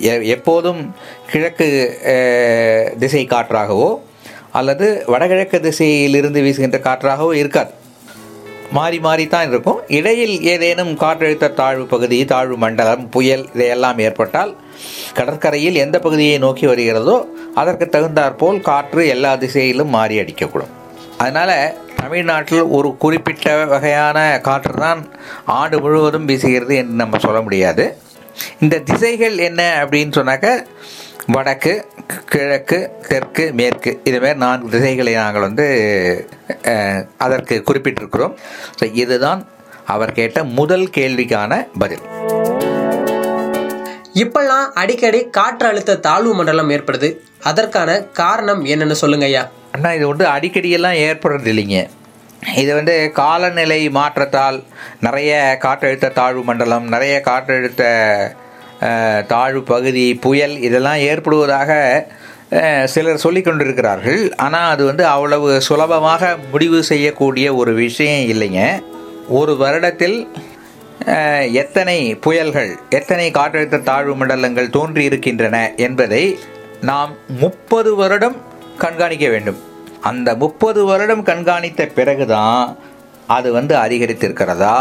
எ- 0.00 0.20
எப்போதும் 0.20 0.94
கிழக்கு 1.30 1.96
திசை 2.98 3.26
காற்றாகவோ 3.26 3.98
அல்லது 4.52 5.02
வடகிழக்கு 5.06 5.60
திசையிலிருந்து 5.60 6.42
வீசுகின்ற 6.42 6.78
காற்றாகவோ 6.78 7.34
இருக்காது. 7.34 7.70
மாறி 8.72 8.98
மாறி 8.98 9.26
தான் 9.26 9.48
இருக்கும். 9.48 9.80
இடையில் 9.88 10.42
ஏதேனும் 10.42 10.98
காற்றழுத்த 10.98 11.54
தாழ்வு 11.54 11.86
பகுதி 11.86 12.24
தாழ்வு 12.24 12.56
மண்டலம் 12.56 13.08
புயல் 13.08 13.48
இதையெல்லாம் 13.54 13.98
ஏற்பட்டால் 13.98 14.56
கடற்கரையில் 15.18 15.82
எந்த 15.84 15.96
பகுதியை 16.04 16.36
நோக்கி 16.44 16.66
வருகிறதோ 16.70 17.16
அதற்கு 17.60 17.86
தகுந்தாற்போல் 17.94 18.60
காற்று 18.70 19.02
எல்லா 19.14 19.32
திசையிலும் 19.44 19.94
மாறி 19.96 20.16
அடிக்கக்கூடும். 20.22 20.72
அதனால் 21.24 21.56
தமிழ்நாட்டில் 22.00 22.70
ஒரு 22.76 22.88
குறிப்பிட்ட 23.02 23.50
வகையான 23.72 24.18
காற்று 24.46 24.74
தான் 24.84 25.02
ஆண்டு 25.58 25.76
முழுவதும் 25.84 26.28
வீசுகிறது 26.30 26.74
என்று 26.82 26.96
நம்ம 27.02 27.18
சொல்ல 27.26 27.40
முடியாது. 27.46 27.84
இந்த 28.64 28.76
திசைகள் 28.90 29.36
என்ன 29.48 29.62
அப்படின்னு 29.82 30.16
சொன்னாக்க 30.18 30.48
வடக்கு 31.34 31.72
கிழக்கு 32.32 32.78
தெற்கு 33.08 33.44
மேற்கு 33.58 33.90
இதுமாரி 34.10 34.40
நான்கு 34.44 34.72
திசைகளை 34.74 35.12
நாங்கள் 35.20 35.46
வந்து 35.48 35.66
அதற்கு 37.26 37.56
குறிப்பிட்டிருக்கிறோம். 37.68 38.34
ஸோ 38.78 38.86
இதுதான் 39.02 39.42
அவர் 39.94 40.16
கேட்ட 40.18 40.44
முதல் 40.58 40.86
கேள்விக்கான 40.98 41.52
பதில். 41.82 42.04
இப்பெல்லாம் 44.20 44.66
அடிக்கடி 44.80 45.20
காற்று 45.36 45.66
அழுத்த 45.68 46.00
தாழ்வு 46.06 46.32
மண்டலம் 46.38 46.70
ஏற்படுது. 46.74 47.08
அதற்கான 47.50 47.90
காரணம் 48.20 48.62
என்னன்னு 48.72 48.96
சொல்லுங்க 49.02 49.26
ஐயா. 49.30 49.42
அண்ணா 49.74 49.90
இது 49.98 50.06
வந்து 50.10 50.26
அடிக்கடியெல்லாம் 50.34 50.98
ஏற்படுறது 51.06 51.48
இல்லைங்க. 51.52 51.78
இது 52.62 52.70
வந்து 52.78 52.94
காலநிலை 53.20 53.80
மாற்றத்தால் 53.98 54.58
நிறைய 55.06 55.32
காற்றழுத்த 55.64 56.12
தாழ்வு 56.18 56.42
மண்டலம் 56.50 56.86
நிறைய 56.94 57.14
காற்றழுத்த 57.28 57.82
தாழ்வு 59.32 59.62
பகுதி 59.72 60.06
புயல் 60.24 60.54
இதெல்லாம் 60.68 61.00
ஏற்படுவதாக 61.10 61.72
சிலர் 62.92 63.24
சொல்லிக் 63.24 63.46
கொண்டிருக்கிறார்கள். 63.48 64.22
ஆனால் 64.44 64.70
அது 64.72 64.82
வந்து 64.90 65.04
அவ்வளவு 65.14 65.50
சுலபமாக 65.68 66.32
முடிவு 66.52 66.78
செய்யக்கூடிய 66.92 67.46
ஒரு 67.60 67.74
விஷயம் 67.84 68.24
இல்லைங்க. 68.32 68.62
ஒரு 69.38 69.52
வருடத்தில் 69.62 70.18
எத்தனை 71.52 72.14
புயல்கள் 72.14 72.70
எத்தனை 72.88 73.30
காற்றழுத்த 73.30 73.82
தாழ்வு 73.82 74.14
மண்டலங்கள் 74.16 74.74
தோன்றியிருக்கின்றன 74.76 75.76
என்பதை 75.76 76.38
நாம் 76.80 77.12
முப்பது 77.28 77.94
வருடம் 77.94 78.36
கண்காணிக்க 78.78 79.28
வேண்டும். 79.28 79.58
அந்த 80.00 80.34
முப்பது 80.34 80.84
வருடம் 80.84 81.24
கண்காணித்த 81.24 81.86
பிறகுதான் 81.86 82.76
அது 83.26 83.52
வந்து 83.52 83.74
அதிகரித்திருக்கிறதா 83.76 84.76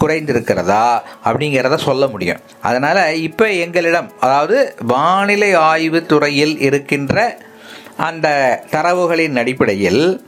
குறைந்திருக்கிறதா 0.00 0.86
அப்படிங்கிறத 1.24 1.74
சொல்ல 1.74 2.06
முடியும். 2.06 2.40
அதனால் 2.62 3.02
இப்போ 3.28 3.48
எங்களிடம் 3.52 4.10
அதாவது 4.20 4.74
வானிலை 4.86 5.54
ஆய்வு 5.54 6.06
துறையில் 6.06 6.58
இருக்கின்ற 6.60 7.38
அந்த 7.96 8.28
தரவுகளின் 8.70 9.36
அடிப்படையில் 9.36 10.24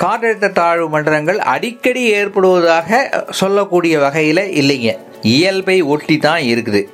காற்றழுத்த 0.00 0.52
தாழ்வு 0.52 0.88
மண்டலங்கள் 0.88 1.38
அடிக்கடி 1.38 2.02
ஏற்படுவதாக 2.12 2.90
சொல்லக்கூடிய 3.30 3.98
வகையில் 3.98 4.44
இல்லைங்க. 4.54 4.92
இயல்பை 5.22 5.82
ஒட்டி 5.82 6.18
தான் 6.18 6.42
இருக்குது 6.42 6.88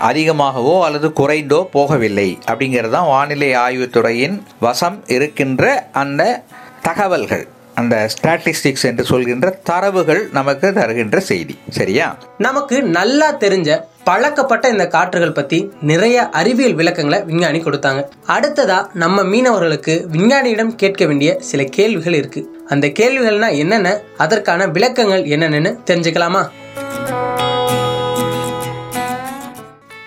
அதிகமாகவோ 0.00 0.84
அல்லது 0.84 1.12
குறைந்தோ 1.12 1.68
போகவில்லை 1.72 2.38
அப்படிங்கிறது 2.46 2.92
தான் 2.92 3.06
வானிலை 3.06 3.52
ஆய்வுத்துறையின் 3.56 4.42
வசம் 4.60 5.02
இருக்கின்ற 5.06 5.88
அந்த 5.92 6.42
தகவல்கள் 6.82 7.46
அந்த 7.74 8.08
ஸ்டாட்டிஸ்டிக்ஸ் 8.14 8.84
என்று 8.84 9.04
சொல்கின்ற 9.04 9.50
தரவுகள் 9.62 10.28
நமக்கு 10.32 10.72
தருகின்ற 10.72 11.20
செய்தி. 11.20 11.58
சரியா? 11.70 12.06
நமக்கு 12.38 12.82
நல்லா 12.82 13.30
தெரிஞ்ச 13.32 13.70
பழக்கப்பட்ட 14.08 14.68
இந்த 14.68 14.86
காற்றுகள் 14.86 15.32
பத்தி 15.32 15.72
நிறைய 15.80 16.28
அறிவியல் 16.28 16.74
விளக்கங்களை 16.74 17.24
விஞ்ஞானி 17.24 17.58
கொடுத்தாங்க. 17.58 18.04
அடுத்ததா 18.26 18.86
நம்ம 18.94 19.22
மீனவர்களுக்கு 19.22 19.94
விஞ்ஞானியிடம் 20.12 20.74
கேட்க 20.74 21.06
வேண்டிய 21.06 21.36
சில 21.40 21.64
கேள்விகள் 21.64 22.12
இருக்கு. 22.12 22.60
அந்த 22.68 22.86
கேள்விகள்னா 22.86 23.58
என்னென்ன? 23.58 24.00
அதற்கான 24.16 24.66
விளக்கங்கள் 24.66 25.24
என்னென்னு 25.24 25.78
தெரிஞ்சுக்கலாமா? 25.86 26.48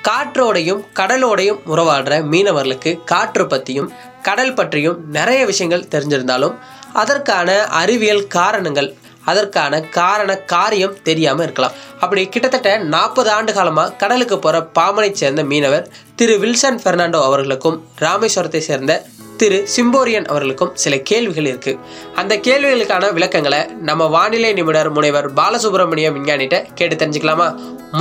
காற்றோடையும் 0.07 0.83
கடலோடையும் 0.99 1.59
உறவாடுற 1.67 2.23
மீனவர்களுக்கு 2.31 3.03
காற்று 3.03 3.47
பற்றியும் 3.47 3.91
கடல் 4.21 4.53
பற்றியும் 4.53 5.09
நிறைய 5.11 5.45
விஷயங்கள் 5.45 5.87
தெரிஞ்சிருந்தாலும் 5.91 6.55
அதற்கான 6.93 7.65
அறிவியல் 7.65 8.27
காரணங்கள் 8.27 8.93
அதற்கான 9.31 9.81
காரண 9.99 10.31
காரியம் 10.53 10.97
தெரியாமல் 11.09 11.45
இருக்கலாம். 11.47 11.77
அப்படி 12.03 12.21
கிட்டத்தட்ட 12.33 12.69
நாற்பது 12.93 13.31
ஆண்டு 13.37 13.53
காலமாக 13.53 13.95
கடலுக்கு 14.01 14.37
போகிற 14.39 14.61
பாமனை 14.77 15.11
சேர்ந்த 15.21 15.43
மீனவர் 15.53 15.87
திரு 16.19 16.35
வில்சன் 16.43 16.83
பெர்னாண்டோ 16.85 17.21
அவர்களுக்கும் 17.29 17.79
ராமேஸ்வரத்தை 18.05 18.61
சேர்ந்த 18.69 19.01
திரு 19.41 19.59
சிம்போரியன் 19.75 20.27
அவர்களுக்கும் 20.31 20.73
சில 20.81 20.95
கேள்விகள் 21.09 21.47
இருக்கு. 21.51 21.71
அந்த 22.15 22.33
கேள்விகளுக்கான 22.47 23.07
விளக்கங்களை 23.13 23.61
நம்ம 23.89 24.07
வானிலை 24.15 24.51
நிபுணர் 24.53 24.91
முனைவர் 24.97 25.27
பாலசுப்ரமணிய 25.33 26.09
விஞ்ஞானிட்ட 26.17 26.59
கேட்டு 26.75 26.97
தெரிஞ்சுக்கலாமா? 27.01 27.47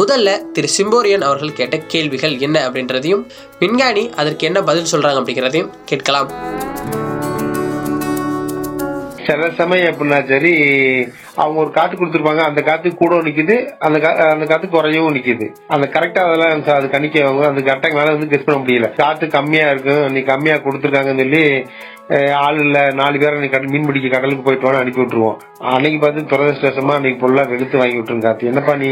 முதல்ல 0.00 0.37
திரு 0.56 0.68
சிம்போரியன் 0.76 1.26
அவர்கள் 1.30 1.58
கேட்ட 1.60 1.78
கேள்விகள் 1.94 2.38
என்ன 2.38 2.68
அப்படின்றதையும் 2.68 3.26
விஞ்ஞானி 3.58 4.04
அதற்கு 4.22 4.46
என்ன 4.50 4.62
பதில் 4.70 4.90
சொல்றாங்க 4.92 5.20
அப்படிங்கிறதையும் 5.22 5.72
கேட்கலாம். 5.84 6.28
சில 9.30 9.49
சமயம் 9.56 9.90
எப்படின்னா 9.90 10.18
சரி 10.26 10.52
அவங்க 11.37 11.58
ஒரு 11.60 11.70
காத்து 11.70 11.94
கொடுத்துருப்பாங்க 11.96 12.42
அந்த 12.44 12.60
காத்து 12.62 12.94
கூட 12.94 13.18
நிக்குது 13.22 13.56
அந்த 13.78 13.99
கா- 13.99 14.16
அந்த 14.28 14.44
காத்து 14.46 14.66
குறையவும் 14.68 15.16
நிக்குது. 15.16 15.46
அந்த 15.68 15.87
கரெக்டா 15.94 16.22
அதெல்லாம் 16.26 16.52
அது 16.75 16.88
கணிக்கவங்க 16.88 17.44
அந்த 17.46 17.60
கரெக்டா 17.60 17.90
எங்களால 17.90 18.16
வந்து 18.16 18.30
கெஸ் 18.32 18.46
பண்ண 18.46 18.58
முடியல. 18.60 18.88
காத்து 18.96 19.26
கம்மியா 19.28 19.66
இருக்கும் 19.70 20.12
நீ 20.12 20.22
கம்மியா 20.25 20.56
கொடுத்துருக்காங்கன்னு 20.58 21.25
சொல்லி 21.25 21.44
ஆள் 22.38 22.60
இல்ல 22.60 22.78
நாலு 22.92 23.18
பேரை 23.18 23.37
நீ 23.40 23.72
மீன் 23.72 23.87
பிடிக்க 23.87 24.08
கடலுக்கு 24.08 24.42
போயிட்டு 24.42 24.66
வான்னு 24.66 24.82
அனுப்பி 24.82 25.00
விட்டுருவோம். 25.00 25.37
அன்னைக்கு 25.72 25.99
பார்த்து 25.99 26.30
துரதிருஷ்டமா 26.32 26.94
அன்னைக்கு 26.94 27.22
பொருளா 27.22 27.44
வெளுத்து 27.44 27.78
வாங்கி 27.78 27.99
விட்டுருங்க 27.99 28.28
காத்து. 28.28 28.46
என்னப்பா 28.46 28.75
நீ 28.76 28.90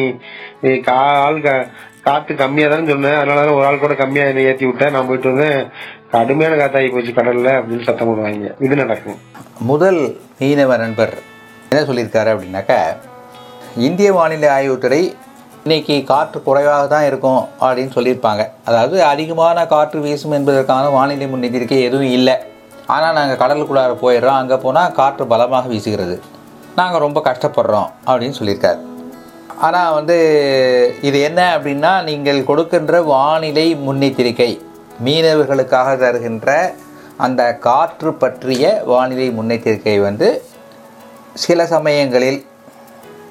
நீ 0.62 0.72
கா 0.80 0.98
ஆள் 1.24 1.40
க- 1.40 1.66
காத்து 2.02 2.32
கம்மியா 2.36 2.68
தான் 2.68 2.86
சொன்னேன் 2.86 3.16
அதனால 3.16 3.40
தான் 3.40 3.56
ஒரு 3.56 3.66
ஆள் 3.66 3.78
கூட 3.78 3.94
கம்மியா 3.94 4.24
என்ன 4.24 4.40
ஏத்தி 4.42 4.66
விட்டேன் 4.66 4.90
நான் 4.90 5.06
போயிட்டு 5.06 5.32
வந்தேன் 5.32 5.58
கடுமையான 6.12 6.54
காத்தாகி 6.58 6.88
போச்சு 6.92 7.12
கடல்ல 7.16 7.48
அப்படின்னு 7.60 7.86
சத்தம் 7.86 8.08
போடுவாங்க. 8.08 8.50
இது 8.66 8.74
நடக்கும். 8.82 9.18
முதல் 9.70 9.98
மீனவ 10.38 10.76
நண்பர் 10.82 11.12
என்ன 11.70 11.80
சொல்லியிருக்காரு 11.88 12.30
அப்படின்னாக்கா 12.34 12.78
இந்திய 13.86 14.10
வானிலை 14.18 14.48
ஆய்வுத்துறை 14.56 15.00
இன்னைக்கு 15.64 15.96
காற்று 16.10 16.38
குறைவாக 16.46 16.84
தான் 16.92 17.06
இருக்கும் 17.08 17.42
அப்படின்னு 17.62 17.92
சொல்லியிருப்பாங்க. 17.96 18.42
அதாவது 18.68 18.96
அதிகமான 19.12 19.66
காற்று 19.72 19.98
வீசும் 20.04 20.36
என்பதற்கான 20.36 20.84
வானிலை 20.96 21.26
முன்னெச்சரிக்கை 21.32 21.80
எதுவும் 21.88 22.14
இல்லை. 22.18 22.36
ஆனால் 22.94 23.16
நாங்கள் 23.18 23.40
கடலுக்குள்ளார 23.42 23.96
போயிடுறோம். 24.04 24.38
அங்கே 24.42 24.58
போனால் 24.64 24.94
காற்று 25.00 25.26
பலமாக 25.32 25.68
வீசுகிறது. 25.72 26.16
நாங்கள் 26.78 27.04
ரொம்ப 27.06 27.22
கஷ்டப்படுறோம் 27.28 27.90
அப்படின்னு 28.08 28.38
சொல்லியிருக்காரு. 28.38 28.80
ஆனால் 29.66 29.94
வந்து 29.98 30.16
இது 31.10 31.20
என்ன 31.28 31.42
அப்படின்னா 31.56 31.92
நீங்கள் 32.08 32.40
கொடுக்கின்ற 32.50 33.02
வானிலை 33.12 33.66
முன்னெச்சரிக்கை. 33.88 34.50
மீனவர்களுக்காக 35.04 35.90
தருகின்ற 36.02 36.74
அந்த 37.24 37.42
காற்று 37.66 38.10
பற்றிய 38.22 38.64
வானிலை 38.90 39.28
முன்னெச்சரிக்கை 39.38 39.96
வந்து 40.00 40.28
சில 41.44 41.66
சமயங்களில் 41.74 42.40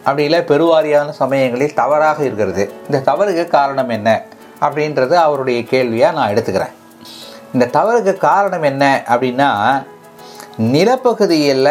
அப்படி 0.04 0.24
இல்லை 0.28 0.40
பெருவாரியான 0.52 1.10
சமயங்களில் 1.22 1.78
தவறாக 1.82 2.20
இருக்கிறது. 2.24 2.64
இந்த 2.86 3.00
தவறுக்கு 3.10 3.46
காரணம் 3.48 3.90
என்ன 3.90 4.10
அப்படின்றது 4.66 5.16
அவருடைய 5.26 5.60
கேள்வியாக 5.72 6.16
நான் 6.18 6.32
எடுத்துக்கிறேன். 6.34 6.76
இந்த 7.54 7.66
தவறுக்கு 7.78 8.14
காரணம் 8.30 8.66
என்ன 8.72 8.84
அப்படின்னா 9.14 9.50
நிலப்பகுதியில் 10.74 11.70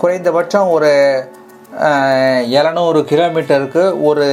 குறைந்தபட்சம் 0.00 0.68
ஒரு 0.68 0.90
எழுநூறு 2.58 3.00
கிலோமீட்டருக்கு 3.10 3.84
ஒரு 4.08 4.26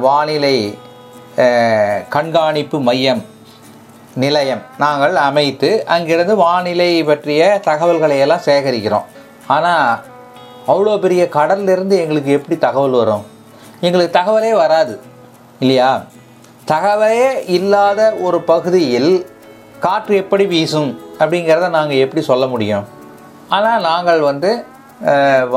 வானிலை 0.00 0.56
கண்காணிப்பு 2.14 2.78
மையம் 2.88 3.22
நிலையம். 4.24 4.62
நாங்கள் 4.84 5.16
அமைத்து 5.28 5.70
அங்கிருந்து 5.94 6.34
வானிலை 6.44 6.90
பற்றிய 7.10 7.42
தகவல்களை 7.68 8.18
எல்லாம் 8.24 8.46
சேகரிக்கிறோம். 8.46 9.08
ஆனால் 9.56 9.88
அவ்வளோ 10.72 10.94
பெரிய 11.04 11.22
கடல்லிருந்து 11.36 11.96
எங்களுக்கு 12.04 12.30
எப்படி 12.38 12.56
தகவல் 12.66 12.96
வரும்? 13.00 13.24
எங்களுக்கு 13.86 14.12
தகவலே 14.18 14.52
வராது 14.62 14.94
இல்லையா? 15.62 15.90
தகவலே 16.72 17.28
இல்லாத 17.56 18.00
ஒரு 18.26 18.38
பகுதியில் 18.52 19.12
காற்று 19.84 20.14
எப்படி 20.22 20.44
வீசும் 20.54 20.90
அப்படிங்கிறத 21.20 21.68
நாங்கள் 21.76 22.02
எப்படி 22.04 22.22
சொல்ல 22.30 22.46
முடியும்? 22.54 22.86
ஆனால் 23.56 23.86
நாங்கள் 23.90 24.22
வந்து 24.30 24.50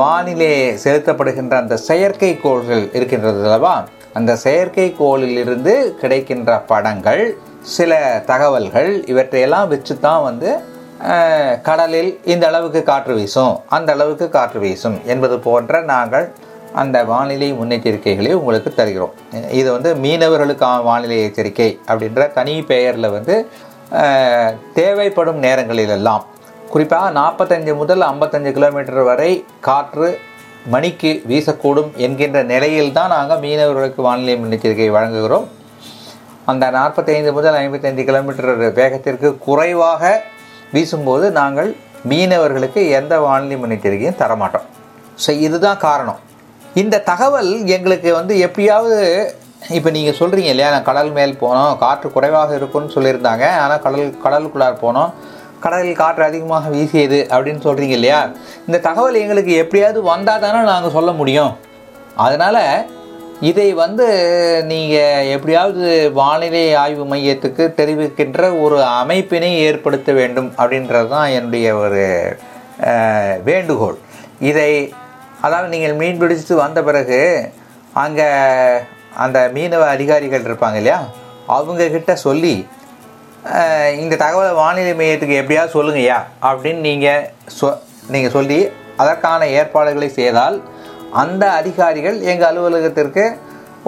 வானிலே 0.00 0.50
செலுத்தப்படுகின்ற 0.82 1.54
அந்த 1.62 1.76
செயற்கைக்கோள்கள் 1.86 2.82
இருக்கின்றது 2.96 3.40
அல்லவா? 3.46 3.72
அந்த 4.18 4.32
செயற்கைக்கோளிலிருந்து 4.44 5.74
கிடைக்கின்ற 6.02 6.58
படங்கள் 6.70 7.22
சில 7.76 7.92
தகவல்கள் 8.30 8.90
இவற்றையெல்லாம் 9.12 9.68
வச்சு 9.72 9.94
தான் 10.06 10.22
வந்து 10.28 10.50
கடலில் 11.68 12.10
இந்த 12.32 12.44
அளவுக்கு 12.50 12.80
காற்று 12.88 13.12
வீசும் 13.18 13.54
அந்த 13.76 13.88
அளவுக்கு 13.96 14.26
காற்று 14.36 14.58
வீசும் 14.64 14.96
என்பது 15.12 15.36
போன்ற 15.46 15.80
நாங்கள் 15.92 16.26
அந்த 16.82 16.98
வானிலை 17.10 17.48
முன்னெச்சரிக்கைகளை 17.60 18.30
உங்களுக்கு 18.40 18.70
தருகிறோம். 18.72 19.14
இது 19.60 19.68
வந்து 19.76 19.90
மீனவர்களுக்கான 20.04 20.82
வானிலை 20.88 21.18
எச்சரிக்கை 21.28 21.70
அப்படின்ற 21.88 22.28
தனி 22.38 22.54
பெயரில் 22.70 23.14
வந்து 23.16 23.36
தேவைப்படும் 24.78 25.40
நேரங்களிலெல்லாம் 25.46 26.22
குறிப்பாக 26.74 27.08
நாற்பத்தஞ்சு 27.20 27.72
முதல் 27.80 28.04
ஐம்பத்தஞ்சு 28.10 28.52
கிலோமீட்டர் 28.58 29.08
வரை 29.10 29.32
காற்று 29.68 30.10
மணிக்கு 30.74 31.10
வீசக்கூடும் 31.30 31.90
என்கின்ற 32.06 32.38
நிலையில் 32.52 32.96
தான் 32.98 33.12
நாங்கள் 33.16 33.42
மீனவர்களுக்கு 33.44 34.00
வானிலை 34.08 34.36
முன்னெச்சரிக்கை 34.42 34.88
வழங்குகிறோம். 34.98 35.48
அந்த 36.50 36.64
நாற்பத்தைந்து 36.76 37.32
முதல் 37.38 37.56
ஐம்பத்தைந்து 37.62 38.02
கிலோமீட்டர் 38.08 38.52
வேகத்திற்கு 38.78 39.28
குறைவாக 39.46 40.12
வீசும்போது 40.74 41.26
நாங்கள் 41.40 41.70
மீனவர்களுக்கு 42.10 42.80
எந்த 42.98 43.14
வானிலை 43.24 43.56
முன்னெச்சரிக்கையும் 43.62 44.20
தரமாட்டோம். 44.22 44.66
ஸோ 45.24 45.30
இதுதான் 45.46 45.82
காரணம். 45.86 46.20
இந்த 46.82 47.02
தகவல் 47.10 47.50
எங்களுக்கு 47.76 48.10
வந்து 48.18 48.34
எப்படியாவது 48.46 48.98
இப்போ 49.76 49.90
நீங்கள் 49.96 50.16
சொல்கிறீங்க 50.20 50.50
இல்லையா 50.52 50.70
நான் 50.74 50.88
கடல் 50.88 51.12
மேல் 51.16 51.34
போனோம் 51.42 51.74
காற்று 51.82 52.08
குறைவாக 52.14 52.56
இருக்கும்னு 52.58 52.94
சொல்லியிருந்தாங்க 52.94 53.44
ஆனால் 53.64 53.82
கடல் 53.84 54.16
கடலுக்குள்ளார் 54.24 54.82
போனோம். 54.84 55.12
கடலில் 55.64 56.00
காற்று 56.00 56.22
அதிகமாக 56.28 56.70
வீசியது 56.76 57.20
அப்படின்னு 57.34 57.62
சொல்கிறீங்க 57.66 57.94
இல்லையா? 57.98 58.20
இந்த 58.68 58.80
தகவல் 58.88 59.20
எங்களுக்கு 59.22 59.52
எப்படியாவது 59.64 60.00
வந்தால் 60.12 60.42
தானே 60.44 60.62
நாங்கள் 60.72 60.94
சொல்ல 60.96 61.12
முடியும். 61.20 61.52
அதனால் 62.24 62.60
இதை 63.40 63.72
வந்து 63.72 64.06
நீங்கள் 64.64 65.26
எப்படியாவது 65.26 66.10
வானிலை 66.12 66.74
ஆய்வு 66.74 67.04
மையத்துக்கு 67.04 67.74
தெரிவிக்கின்ற 67.74 68.60
ஒரு 68.60 68.84
அமைப்பினை 68.84 69.50
ஏற்படுத்த 69.58 70.12
வேண்டும் 70.12 70.52
அப்படின்றது 70.58 71.08
தான் 71.08 71.28
என்னுடைய 71.28 71.76
ஒரு 71.76 72.02
வேண்டுகோள். 73.44 73.98
இதை 74.40 74.70
அதாவது 75.40 75.68
நீங்கள் 75.68 75.94
மீன் 75.94 76.20
பிடிச்சிட்டு 76.20 76.54
வந்த 76.54 76.82
பிறகு 76.82 77.20
அங்கே 77.92 78.28
அந்த 79.16 79.50
மீனவ 79.54 79.86
அதிகாரிகள் 79.86 80.46
இருப்பாங்க 80.48 80.74
இல்லையா? 80.74 81.00
அவங்கக்கிட்ட 81.48 82.12
சொல்லி 82.12 82.66
இந்த 83.96 84.14
தகவலை 84.16 84.54
வானிலை 84.54 84.92
மையத்துக்கு 84.94 85.40
எப்படியாவது 85.40 85.76
சொல்லுங்கய்யா 85.78 86.18
அப்படின்னு 86.42 86.78
நீங்கள் 86.78 87.24
சொ 87.60 87.68
நீங்கள் 88.10 88.30
சொல்லி 88.30 88.60
அதற்கான 88.96 89.46
ஏற்பாடுகளை 89.48 90.08
செய்தால் 90.08 90.62
அந்த 91.20 91.44
அதிகாரிகள் 91.60 92.18
எங்கள் 92.32 92.48
அலுவலகத்திற்கு 92.50 93.24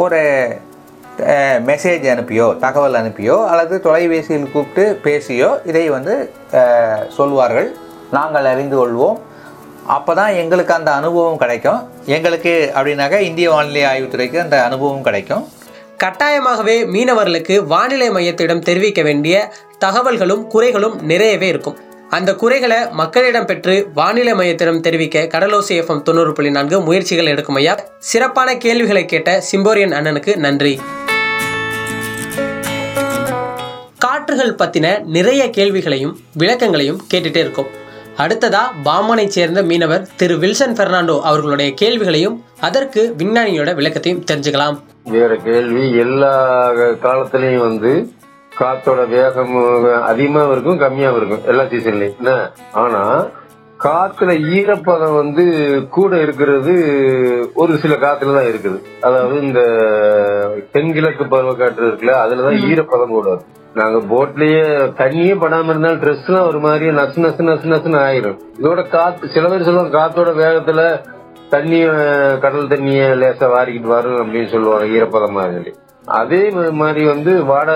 ஒரு 0.05 0.21
மெசேஜ் 1.69 2.05
அனுப்பியோ 2.13 2.47
தகவல் 2.65 2.99
அனுப்பியோ 3.01 3.37
அல்லது 3.51 3.75
தொலைபேசியில் 3.81 4.53
கூப்பிட்டு 4.55 4.85
பேசியோ 5.05 5.51
இதை 5.71 5.85
வந்து 5.97 6.15
சொல்வார்கள். 7.17 7.69
நாங்கள் 8.17 8.49
அறிந்து 8.53 8.77
கொள்வோம். 8.81 9.19
அப்போ 9.97 10.13
தான் 10.15 10.33
எங்களுக்கு 10.43 10.75
அந்த 10.79 10.91
அனுபவம் 11.01 11.41
கிடைக்கும். 11.43 11.81
எங்களுக்கு 12.17 12.55
அப்படின்னாக்க 12.77 13.19
இந்திய 13.29 13.51
வானிலை 13.51 13.85
ஆய்வுத்துறைக்கு 13.93 14.39
அந்த 14.45 14.57
அனுபவம் 14.65 15.07
கிடைக்கும். 15.09 15.45
கட்டாயமாகவே 16.03 16.77
மீனவர்களுக்கு 16.95 17.57
வானிலை 17.73 18.11
மையத்திடம் 18.11 18.67
தெரிவிக்க 18.69 19.03
வேண்டிய 19.03 19.53
தகவல்களும் 19.85 20.45
குறைகளும் 20.55 20.97
நிறையவே 21.11 21.49
இருக்கும். 21.49 21.77
அந்த 22.17 22.35
குறைகளை 22.35 22.79
மக்களிடம் 22.91 23.47
பெற்று 23.47 23.75
வானிலை 23.95 24.33
மையத்திடம் 24.33 24.81
தெரிவிக்க 24.81 25.29
கடலோசி 25.33 25.75
எஃப்எம் 25.81 26.03
தொண்ணூறு 26.03 26.33
புள்ளி 26.33 26.51
நான்கு 26.51 26.81
முயற்சிகள் 26.81 27.27
எடுக்கும் 27.27 27.55
ஐயா. 27.55 27.75
சிறப்பான 27.99 28.57
கேள்விகளை 28.57 29.05
கேட்ட 29.05 29.43
சிம்போரியன் 29.53 29.95
அண்ணனுக்கு 29.99 30.37
நன்றி. 30.37 30.81
காற்றுகள் 33.99 34.55
பற்றின 34.55 35.05
நிறைய 35.05 35.51
கேள்விகளையும் 35.51 36.15
விளக்கங்களையும் 36.39 37.01
கேட்டுட்டே 37.15 37.37
இருக்கோம். 37.37 37.71
அடுத்ததா 38.19 38.63
பாமனை 38.85 39.27
சேர்ந்த 39.27 39.63
மீனவர் 39.63 40.09
திரு 40.17 40.39
வில்சன் 40.39 40.77
பெர்னாண்டோ 40.77 41.21
அவர்களுடைய 41.21 41.75
கேள்விகளையும் 41.75 42.37
அதற்கு 42.61 43.15
விஞ்ஞானியோட 43.19 43.71
விளக்கத்தையும் 43.75 44.25
தெரிஞ்சுக்கலாம். 44.31 44.77
வேற 45.05 45.37
கேள்வி 45.37 45.97
எல்லா 45.99 46.35
காலத்திலையும் 47.07 47.65
வந்து 47.69 47.93
காத்தோட 48.59 49.09
வேகம் 49.09 49.55
அதிகமாவும் 50.11 50.53
இருக்கும் 50.53 50.83
கம்மியாவும் 50.83 51.19
இருக்கும் 51.21 51.47
எல்லா 51.47 51.65
சீசன்லயும் 51.65 52.19
என்ன? 52.19 52.33
ஆனா 52.83 53.01
காத்துல 53.81 54.33
ஈரப்பதம் 54.57 55.17
வந்து 55.17 55.45
கூட 55.91 56.21
இருக்கிறது 56.21 56.75
ஒரு 57.55 57.73
சில 57.79 57.95
காத்துல 57.95 58.37
தான் 58.37 58.51
இருக்குது. 58.53 58.79
அதாவது 59.01 59.35
இந்த 59.43 59.61
தென்கிழக்கு 60.73 61.25
பருவக்காற்று 61.25 61.89
இருக்குல்ல 61.89 62.15
அதுலதான் 62.23 62.61
ஈரப்பதம் 62.71 63.17
கூட 63.17 63.29
இருக்கும் 63.29 63.61
நாங்க 63.75 63.99
போட்லயே 64.13 64.63
தண்ணியே 65.01 65.35
படாம 65.35 65.71
இருந்தாலும் 65.71 66.03
ட்ரெஸ் 66.03 66.27
எல்லாம் 66.27 66.47
ஒரு 66.47 66.61
மாதிரி 66.61 66.87
நசு 66.99 67.19
நசு 67.25 67.43
நசு 67.49 67.73
நசுன்னு 67.73 67.99
ஆயிரும். 68.07 68.39
இதோட 68.61 68.89
காத்து 68.89 69.29
சில 69.29 69.49
பேர் 69.49 69.67
சொல்லுவாங்க 69.69 69.99
காத்தோட 69.99 70.33
வேகத்துல 70.43 70.83
தண்ணிய 71.51 71.87
கடல் 72.45 72.69
தண்ணிய 72.69 73.01
லேசா 73.23 73.49
வாரிக்கிட்டு 73.55 73.91
வரும் 73.97 74.21
அப்படின்னு 74.23 74.53
சொல்லுவாங்க 74.55 74.87
ஈரப்பதமா 74.95 75.43
சொல்லி 75.57 75.73
அதே 76.07 76.51
மாதிரி 76.71 77.07
வந்து 77.07 77.45
வட 77.45 77.73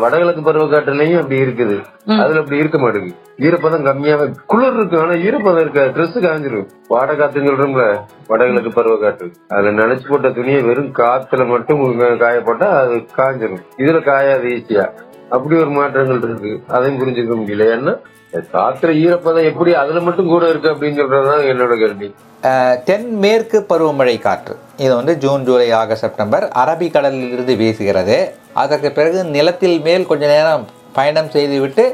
வடகிழக்கு 0.00 0.40
பருவக்காற்றுலயும் 0.40 1.20
அப்படி 1.20 1.40
இருக்குது. 1.40 1.84
அதுல 2.06 2.38
அப்படி 2.38 2.56
இருக்க 2.56 2.78
மாட்டேங்குது 2.78 3.14
ஈரப்பதம் 3.38 3.84
கம்மியாவே 3.84 4.32
குளிர் 4.46 4.74
இருக்கு 4.74 5.00
ஆனா 5.00 5.10
ஈரப்பதம் 5.10 5.60
இருக்காது. 5.60 5.90
ட்ரெஸ் 5.90 6.22
காஞ்சிரும். 6.22 6.66
வாடை 6.88 7.16
காத்துன்னு 7.16 7.46
சொல்றோம்ல 7.46 8.00
வடகிழக்கு 8.26 8.82
பருவக்காற்று. 8.82 9.32
அதுல 9.48 9.70
நினைச்சு 9.70 10.08
போட்ட 10.08 10.30
துணியை 10.30 10.62
வெறும் 10.62 10.94
காத்துல 10.94 11.46
மட்டும் 11.46 11.80
உங்க- 11.80 12.16
காய 12.16 12.40
போட்டா 12.40 12.80
அது 12.80 12.94
காஞ்சிரும். 13.16 13.62
இதுல 13.76 14.00
காயாது 14.00 14.46
ஈஸியா. 14.46 14.88
அப்படி 15.30 15.60
ஒரு 15.60 15.70
மாற்றங்கள் 15.70 16.22
இருக்கு. 16.22 16.62
அதையும் 16.68 17.02
புரிஞ்சுக்க 17.02 17.48
முடியல. 17.48 17.54
ஏன்னா 17.54 17.98
காத்துல 18.34 18.90
ஈரப்பதம் 19.04 19.48
எப்படி 19.50 19.70
அதுல 19.80 20.00
மட்டும் 20.04 20.30
கூட 20.34 20.44
இருக்கு 20.52 20.68
அப்படின்னு 20.72 21.00
சொல்றதுதான் 21.00 21.48
என்னோட 21.52 21.74
கேள்வி. 21.82 22.08
தென் 22.44 22.78
தென்மேற்கு 22.86 23.58
பருவமழை 23.70 24.14
காற்று. 24.26 24.54
இது 24.84 24.92
வந்து 25.00 25.14
ஜூன் 25.24 25.44
ஜூலை 25.48 25.66
ஆகஸ்ட் 25.80 26.04
செப்டம்பர் 26.04 26.44
அரபிக்கடலில் 26.62 27.32
இருந்து 27.34 27.54
வீசுகிறது. 27.60 28.16
அதற்கு 28.62 28.88
பிறகு 28.98 29.18
நிலத்தில் 29.36 29.76
மேல் 29.86 30.08
கொஞ்ச 30.12 30.24
நேரம் 30.34 30.64
பயணம் 30.96 31.30
செய்துவிட்டு 31.34 31.84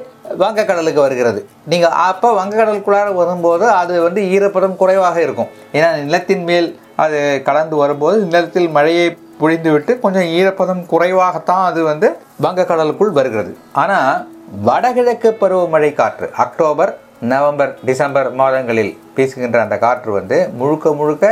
வங்கக்கடலுக்கு 0.42 1.01
வருகிறது. 1.07 1.40
நீங்கள் 1.72 1.96
அப்போ 2.09 2.31
வங்கக்கடலுக்குள்ளார 2.38 3.12
வரும்போது 3.20 3.66
அது 3.81 3.94
வந்து 4.07 4.22
ஈரப்பதம் 4.35 4.81
குறைவாக 4.81 5.18
இருக்கும். 5.27 5.53
ஏன்னா 5.77 5.90
நிலத்தின் 6.07 6.44
மேல் 6.51 6.68
அது 7.05 7.18
கலந்து 7.48 7.77
வரும்போது 7.83 8.16
நிலத்தில் 8.33 8.74
மழையை 8.79 9.07
பொழிந்துவிட்டு 9.42 9.92
கொஞ்சம் 10.05 10.29
ஈரப்பதம் 10.38 10.83
குறைவாகத்தான் 10.92 11.64
அது 11.70 11.81
வந்து 11.92 12.09
வங்கக்கடலுக்குள் 12.44 13.16
வருகிறது. 13.20 13.53
ஆனால் 13.83 14.12
வடகிழக்கு 14.67 15.31
பருவமழை 15.41 15.89
காற்று. 15.99 16.27
அக்டோபர் 16.45 16.93
நவம்பர் 17.33 17.73
டிசம்பர் 17.89 18.29
மாதங்களில் 18.41 18.93
வீசுகின்ற 19.17 19.59
அந்த 19.65 19.77
காற்று 19.83 20.11
வந்து 20.17 20.37
முழுக்க 20.61 20.93
முழுக்க 21.01 21.27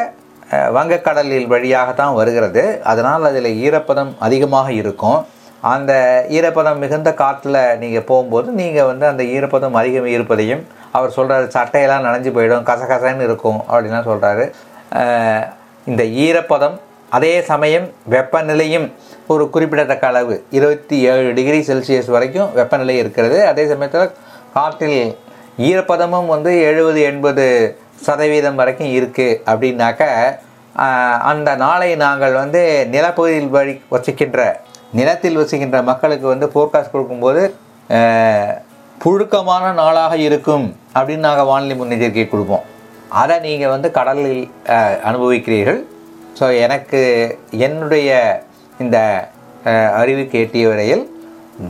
வங்கக்கடலில் 0.77 1.49
வழியாக 1.53 1.89
தான் 2.01 2.17
வருகிறது. 2.19 2.63
அதனால் 2.91 3.27
அதில் 3.31 3.51
ஈரப்பதம் 3.65 4.11
அதிகமாக 4.27 4.69
இருக்கும். 4.81 5.19
அந்த 5.75 5.93
ஈரப்பதம் 6.37 6.83
மிகுந்த 6.85 7.11
காற்றில் 7.23 7.61
நீங்கள் 7.83 8.07
போகும்போது 8.11 8.49
நீங்கள் 8.61 8.89
வந்து 8.91 9.07
அந்த 9.13 9.23
ஈரப்பதம் 9.37 9.79
அதிகம் 9.81 10.11
இருப்பதையும் 10.17 10.63
அவர் 10.97 11.17
சொல்கிறாரு 11.19 11.47
சட்டையெல்லாம் 11.57 12.07
நனைஞ்சு 12.07 12.33
போயிடும் 12.37 12.69
கசகசன்னு 12.71 13.27
இருக்கும் 13.29 13.61
அப்படின்லாம் 13.71 14.11
சொல்கிறாரு 14.11 14.45
இந்த 15.93 16.03
ஈரப்பதம் 16.27 16.77
அதே 17.16 17.35
சமயம் 17.51 17.87
வெப்பநிலையும் 18.14 18.87
ஒரு 19.33 19.45
குறிப்பிடத்தக்க 19.55 20.07
அளவு 20.12 20.35
இருபத்தி 20.57 20.97
ஏழு 21.11 21.29
டிகிரி 21.38 21.61
செல்சியஸ் 21.69 22.11
வரைக்கும் 22.14 22.51
வெப்பநிலை 22.59 22.97
இருக்கிறது. 23.03 23.38
அதே 23.51 23.64
சமயத்தில் 23.73 24.14
காற்றில் 24.57 25.01
ஈரப்பதமும் 25.69 26.31
வந்து 26.35 26.53
எழுபது 26.71 27.01
எண்பது 27.11 27.47
சதவீதம் 28.07 28.59
வரைக்கும் 28.61 28.92
இருக்குது 28.99 29.38
அப்படின்னாக்க 29.51 30.05
அந்த 31.31 31.51
நாளை 31.64 31.90
நாங்கள் 32.05 32.35
வந்து 32.42 32.62
நிலப்பகுதியில் 32.95 33.53
வழி 33.57 33.75
வசிக்கின்ற 33.95 34.40
நிலத்தில் 34.99 35.38
வசிக்கின்ற 35.40 35.79
மக்களுக்கு 35.90 36.27
வந்து 36.33 36.47
ஃபோர்காஸ்ட் 36.53 36.95
கொடுக்கும்போது 36.95 37.42
புழுக்கமான 39.03 39.64
நாளாக 39.81 40.14
இருக்கும் 40.27 40.66
அப்படின்னு 40.97 41.27
நாங்கள் 41.29 41.49
வானிலை 41.51 41.75
முன்னெச்சரிக்கை 41.81 42.29
கொடுப்போம். 42.29 42.64
அதை 43.23 43.37
நீங்கள் 43.49 43.73
வந்து 43.75 43.88
கடலில் 43.99 44.42
அனுபவிக்கிறீர்கள். 45.09 45.81
ஸோ 46.37 46.46
எனக்கு 46.64 47.01
என்னுடைய 47.66 48.11
இந்த 48.79 48.99
ஆஹ், 49.64 49.92
அறிவுக்கு 49.96 50.37
எட்டிய 50.38 50.64
வரையில் 50.68 51.05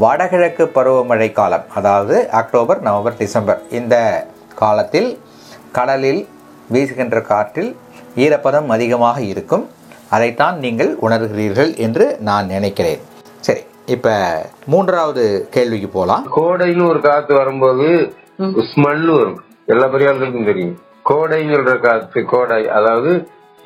வடகிழக்கு 0.00 0.64
பருவமழை 0.74 1.28
காலம் 1.32 1.66
அதாவது 1.74 2.16
அக்டோபர் 2.32 2.80
நவம்பர் 2.82 3.18
டிசம்பர் 3.18 3.60
இந்த 3.70 3.96
காலத்தில் 4.54 5.08
கடலில் 5.72 6.22
வீசுகின்ற 6.70 7.20
காற்றில் 7.24 7.70
ஈரப்பதம் 8.16 8.68
அதிகமாக 8.70 9.18
இருக்கும். 9.24 9.64
அதைத்தான் 10.10 10.56
நீங்கள் 10.58 10.90
உணர்கிறீர்கள் 11.00 11.70
என்று 11.76 12.04
நான் 12.20 12.46
நினைக்கிறேன். 12.46 13.00
சரி 13.40 13.62
இப்போ 13.86 14.12
மூன்றாவது 14.66 15.24
கேள்விக்கு 15.50 15.88
போகலாம் 15.90 16.24
கோடைன்னு 16.36 16.84
ஒரு 16.88 17.00
காத்து 17.00 17.32
வரும்போது 17.34 17.86
ஸ்மெல் 18.70 19.06
வரும். 19.12 19.38
எல்லா 19.66 19.86
பெரியாளுக்கும் 19.86 20.50
தெரியும். 20.50 20.76
சொல்ற 21.50 21.74
காத்து 21.80 22.20
கோடை 22.26 22.62
அதாவது 22.70 23.10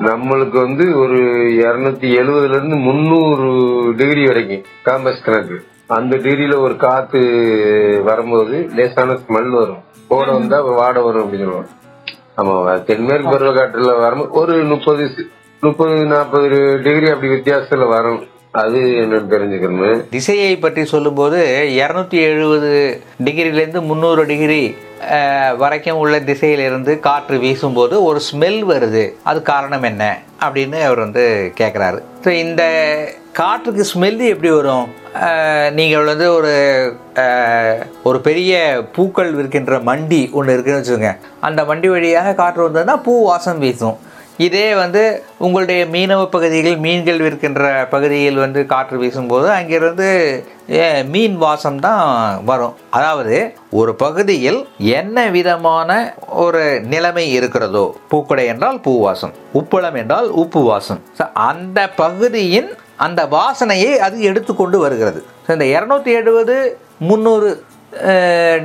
நம்மளுக்கு 0.07 0.57
வந்து 0.67 0.85
ஒரு 0.99 1.19
இருநூத்தி 1.63 2.09
எழுபதுல 2.21 2.57
இருந்து 2.57 2.77
முந்நூறு 2.87 3.49
டிகிரி 3.97 4.23
வரைக்கும் 4.27 4.65
காம்பஸ் 4.87 5.25
கணக்கு 5.25 5.57
அந்த 5.97 6.17
டிகிரியில 6.17 6.57
ஒரு 6.59 6.77
காத்து 6.77 7.21
வரும்போது 8.05 8.57
லேசான 8.77 9.17
ஸ்மெல் 9.23 9.51
வரும். 9.51 9.83
கோடை 10.09 10.33
வந்தா 10.35 10.59
வாடை 10.79 11.01
வரும் 11.03 11.23
அப்படின்னு 11.25 11.47
சொல்லுவாங்க. 11.47 11.71
ஆமா 12.37 12.55
தென்மேற்கு 12.89 13.31
பருவ 13.31 13.51
காற்றுல 13.53 13.93
வரும்போது 13.99 14.35
ஒரு 14.41 14.65
முப்பது 14.65 15.05
முப்பது 15.63 16.07
நாற்பது 16.07 16.49
டிகிரி 16.85 17.09
அப்படி 17.11 17.31
வித்தியாசத்துல 17.35 17.89
வரும். 17.89 18.21
அது 18.59 18.79
என்னன்னு 19.01 19.33
தெரிஞ்சுக்கணும். 19.33 19.99
திசையை 20.15 20.55
பற்றி 20.63 20.83
சொல்லும்போது 20.93 21.41
இரநூத்தி 21.81 22.19
எழுபது 22.29 22.71
டிகிரிலேருந்து 23.27 23.81
முந்நூறு 23.91 24.23
டிகிரி 24.31 24.63
வரைக்கும் 25.61 26.01
உள்ள 26.03 26.17
திசையிலிருந்து 26.31 26.93
காற்று 27.07 27.37
வீசும்போது 27.45 27.95
ஒரு 28.09 28.21
ஸ்மெல் 28.31 28.59
வருது. 28.73 29.05
அது 29.31 29.41
காரணம் 29.53 29.87
என்ன? 29.91 30.05
அப்படின்னு 30.45 30.79
அவர் 30.89 31.05
வந்து 31.07 31.25
கேட்குறாரு 31.61 32.01
ஸோ 32.25 32.31
இந்த 32.45 32.63
காற்றுக்கு 33.41 33.83
ஸ்மெல்லு 33.93 34.27
எப்படி 34.35 34.51
வரும்? 34.59 34.87
நீங்கள் 35.79 36.09
வந்து 36.11 36.27
ஒரு 36.39 36.53
ஒரு 38.09 38.19
பெரிய 38.29 38.53
பூக்கள் 38.97 39.33
இருக்கின்ற 39.39 39.77
மண்டி 39.89 40.23
ஒன்று 40.39 40.55
இருக்குன்னு 40.55 40.81
வச்சுக்கோங்க. 40.81 41.13
அந்த 41.49 41.63
மண்டி 41.71 41.89
வழியாக 41.95 42.39
காற்று 42.41 42.69
வந்ததுன்னா 42.69 42.97
பூ 43.07 43.15
வாசம் 43.31 43.63
வீசும். 43.65 43.99
இதே 44.47 44.67
வந்து 44.81 45.03
உங்களுடைய 45.45 45.81
மீனவ 45.95 46.23
பகுதியில் 46.35 46.77
மீன்கள் 46.85 47.23
விற்கின்ற 47.25 47.63
பகுதியில் 47.95 48.39
வந்து 48.43 48.61
காற்று 48.73 48.97
வீசும்போது 49.03 49.49
அங்கிருந்து 49.57 50.09
மீன் 51.15 51.37
வாசம் 51.43 51.81
தான் 51.87 52.05
வரும். 52.51 52.75
அதாவது 52.97 53.37
ஒரு 53.81 53.93
பகுதியில் 54.05 54.61
என்ன 54.99 55.27
விதமான 55.37 55.91
ஒரு 56.45 56.63
நிலைமை 56.93 57.27
இருக்கிறதோ 57.39 57.85
பூக்கடை 58.13 58.45
என்றால் 58.53 58.79
பூ 58.87 58.95
வாசம் 59.07 59.35
உப்பளம் 59.61 59.99
என்றால் 60.03 60.29
உப்பு 60.43 60.63
வாசம். 60.71 61.03
அந்த 61.51 61.81
பகுதியின் 62.03 62.71
அந்த 63.07 63.21
வாசனையை 63.37 63.93
அது 64.07 64.17
எடுத்துக்கொண்டு 64.31 64.79
வருகிறது. 64.85 65.23
இந்த 65.55 65.65
இரநூத்தி 65.77 66.13
எழுபது 66.21 66.57
முந்நூறு 67.11 67.51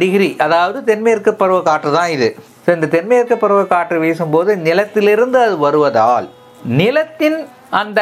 டிகிரி 0.02 0.28
அதாவது 0.46 0.80
தென்மேற்கு 0.90 1.32
பருவ 1.42 1.60
காற்று 1.68 1.92
தான் 2.00 2.12
இது. 2.16 2.28
So, 2.66 2.76
இந்த 2.76 2.88
தென்மேற்கு 2.88 3.38
பருவ 3.38 3.64
காற்று 3.64 4.00
வீசும்போது 4.00 4.56
நிலத்திலிருந்து 4.56 5.42
அது 5.42 5.58
வருவதால் 5.58 6.30
நிலத்தின் 6.64 7.48
அந்த 7.70 8.02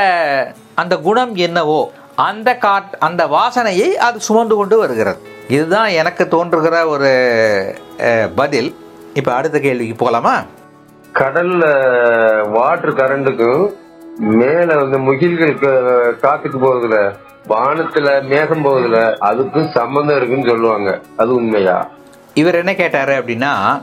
அந்த 0.73 0.97
குணம் 0.97 1.36
என்னவோ 1.36 1.91
அந்த 2.15 2.56
காட் 2.56 2.95
அந்த 2.99 3.28
வாசனையை 3.28 3.89
அது 4.08 4.19
சுமந்து 4.19 4.56
கொண்டு 4.56 4.78
வருகிறது. 4.78 5.17
இதுதான் 5.47 5.88
எனக்கு 5.88 6.28
தோன்றுகிற 6.28 6.88
ஒரு 6.88 7.12
பதில். 8.36 8.76
இப்போ 9.13 9.34
அடுத்த 9.34 9.60
கேள்விக்கு 9.60 9.95
போகலாமா? 9.95 10.43
கடல்ல 11.13 11.65
வாட்டர் 12.49 12.93
கரண்ட்டுக்கும் 12.93 13.73
மேல 14.17 14.76
வந்து 14.76 14.97
முகில்கள் 14.99 15.56
காத்துக்கு 16.21 16.58
போகுதுல. 16.63 17.13
வானத்துல 17.49 18.23
மேகம் 18.23 18.65
போகுதுல. 18.65 18.97
அதுக்கும் 19.21 19.71
சம்பந்தம் 19.71 20.15
இருக்குன்னு 20.15 20.47
சொல்லுவாங்க. 20.47 20.99
அது 21.17 21.34
உண்மையா? 21.36 21.89
இவர் 22.34 22.56
என்ன 22.56 22.73
கேட்டாரு 22.73 23.13
அப்படின்னா 23.13 23.82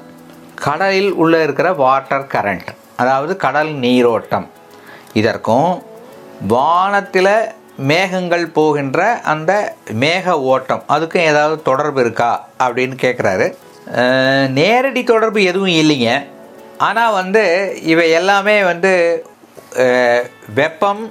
கடலில் 0.67 1.13
உள்ளே 1.23 1.39
இருக்கிற 1.47 1.69
வாட்டர் 1.85 2.27
கரண்ட் 2.35 2.71
அதாவது 3.03 3.33
கடல் 3.45 3.73
நீரோட்டம். 3.85 4.47
இதற்கும் 5.21 5.71
வானத்தில் 6.55 7.35
மேகங்கள் 7.91 8.45
போகின்ற 8.59 9.01
அந்த 9.33 9.53
மேக 10.03 10.35
ஓட்டம் 10.53 10.83
அதுக்கும் 10.95 11.29
ஏதாவது 11.31 11.57
தொடர்பு 11.69 12.01
இருக்கா 12.05 12.33
அப்படின்னு 12.65 12.97
கேட்குறாரு 13.05 13.47
நேரடி 14.59 15.03
தொடர்பு 15.13 15.41
எதுவும் 15.51 15.77
இல்லைங்க. 15.83 16.11
ஆனால் 16.89 17.17
வந்து 17.21 17.43
இவை 17.93 18.05
எல்லாமே 18.19 18.57
வந்து 18.71 18.93
வெப்பம் 20.61 21.03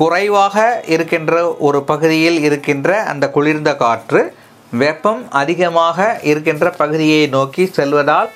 குறைவாக 0.00 0.56
இருக்கின்ற 0.94 1.34
ஒரு 1.66 1.80
பகுதியில் 1.90 2.38
இருக்கின்ற 2.46 2.96
அந்த 3.10 3.24
குளிர்ந்த 3.36 3.72
காற்று 3.82 4.22
வெப்பம் 4.82 5.20
அதிகமாக 5.42 6.06
இருக்கின்ற 6.30 6.70
பகுதியை 6.80 7.20
நோக்கி 7.36 7.64
செல்வதால் 7.78 8.30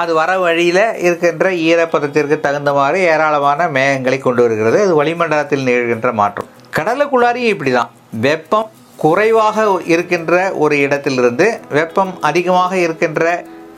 அது 0.00 0.12
வர 0.18 0.30
வழியில் 0.42 0.84
இருக்கின்ற 1.06 1.46
ஈரப்பதத்திற்கு 1.68 2.36
தகுந்தவாறு 2.44 2.98
ஏராளமான 3.12 3.66
மேகங்களை 3.76 4.18
கொண்டு 4.26 4.42
வருகிறது. 4.44 4.78
அது 4.84 4.94
வளிமண்டலத்தில் 5.00 5.66
நிகழ்கின்ற 5.68 6.10
மாற்றம். 6.20 6.48
கடலுக்குள்ளாரையும் 6.76 7.52
இப்படி 7.54 7.72
தான் 7.78 7.90
வெப்பம் 8.26 8.68
குறைவாக 9.04 9.64
இருக்கின்ற 9.92 10.34
ஒரு 10.64 10.74
இடத்திலிருந்து 10.86 11.46
வெப்பம் 11.78 12.12
அதிகமாக 12.30 12.72
இருக்கின்ற 12.86 13.22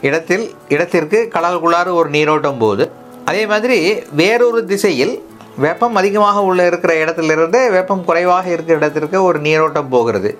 இடத்தில் 0.08 0.44
இடத்திற்கு 0.74 1.18
கடலுக்குள்ளாறு 1.34 1.90
ஒரு 2.00 2.08
நீரோட்டம் 2.16 2.60
போகுது. 2.62 2.86
அதே 3.30 3.44
மாதிரி 3.52 3.78
வேறொரு 4.20 4.60
திசையில் 4.72 5.14
வெப்பம் 5.64 5.94
அதிகமாக 6.00 6.38
உள்ள 6.48 6.66
இருக்கிற 6.66 6.92
இடத்திலிருந்து 7.02 7.58
வெப்பம் 7.76 8.04
குறைவாக 8.04 8.46
இருக்கிற 8.54 8.76
இடத்திற்கு 8.80 9.18
ஒரு 9.28 9.38
நீரோட்டம் 9.38 9.92
போகிறது. 9.94 10.30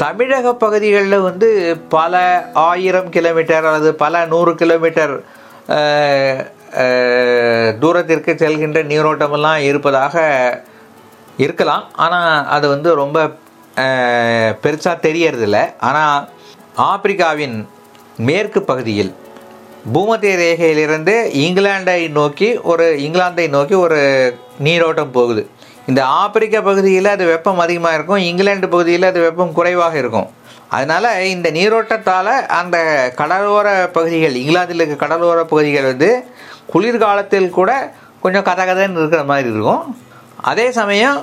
தமிழக 0.00 0.54
பகுதிகளில் 0.62 1.26
வந்து 1.26 1.48
பல 1.94 2.20
ஆயிரம் 2.52 3.10
கிலோமீட்டர் 3.14 3.66
அல்லது 3.70 3.90
பல 4.02 4.24
நூறு 4.32 4.52
கிலோமீட்டர் 4.62 5.14
தூரத்திற்கு 7.82 8.32
செல்கின்ற 8.42 8.80
நீரோட்டமெல்லாம் 8.92 9.60
இருப்பதாக 9.68 10.16
இருக்கலாம். 11.44 11.84
ஆனால் 12.04 12.46
அது 12.56 12.66
வந்து 12.74 12.90
ரொம்ப 13.02 13.18
பெருசாக 14.64 14.96
தெரியறதில்ல. 15.08 15.58
ஆனால் 15.88 16.28
ஆப்பிரிக்காவின் 16.90 17.56
மேற்கு 18.28 18.62
பகுதியில் 18.70 19.12
பூமத்திய 19.94 20.34
ரேகையிலிருந்து 20.44 21.14
இங்கிலாண்டை 21.44 22.00
நோக்கி 22.18 22.48
ஒரு 22.72 22.86
இங்கிலாந்தை 23.06 23.46
நோக்கி 23.56 23.76
ஒரு 23.86 24.00
நீரோட்டம் 24.66 25.14
போகுது. 25.18 25.44
இந்த 25.90 26.00
ஆப்பிரிக்க 26.22 26.56
பகுதியில் 26.68 27.08
அது 27.14 27.24
வெப்பம் 27.32 27.62
அதிகமாக 27.64 27.96
இருக்கும். 27.96 28.22
இங்கிலாந்து 28.28 28.68
பகுதியில் 28.74 29.08
அது 29.10 29.20
வெப்பம் 29.26 29.56
குறைவாக 29.58 29.94
இருக்கும். 30.02 30.28
அதனால் 30.76 31.08
இந்த 31.34 31.48
நீரோட்டத்தால் 31.56 32.34
அந்த 32.60 32.76
கடலோர 33.20 33.68
பகுதிகள் 33.96 34.38
இங்கிலாந்தில் 34.42 34.82
இருக்க 34.82 34.98
கடலோர 35.04 35.40
பகுதிகள் 35.52 35.90
வந்து 35.90 36.10
குளிர்காலத்தில் 36.72 37.48
கூட 37.58 37.70
கொஞ்சம் 38.24 38.46
கதகதன்னு 38.48 39.00
இருக்கிற 39.00 39.22
மாதிரி 39.30 39.48
இருக்கும். 39.54 39.82
அதே 40.50 40.66
சமயம் 40.78 41.18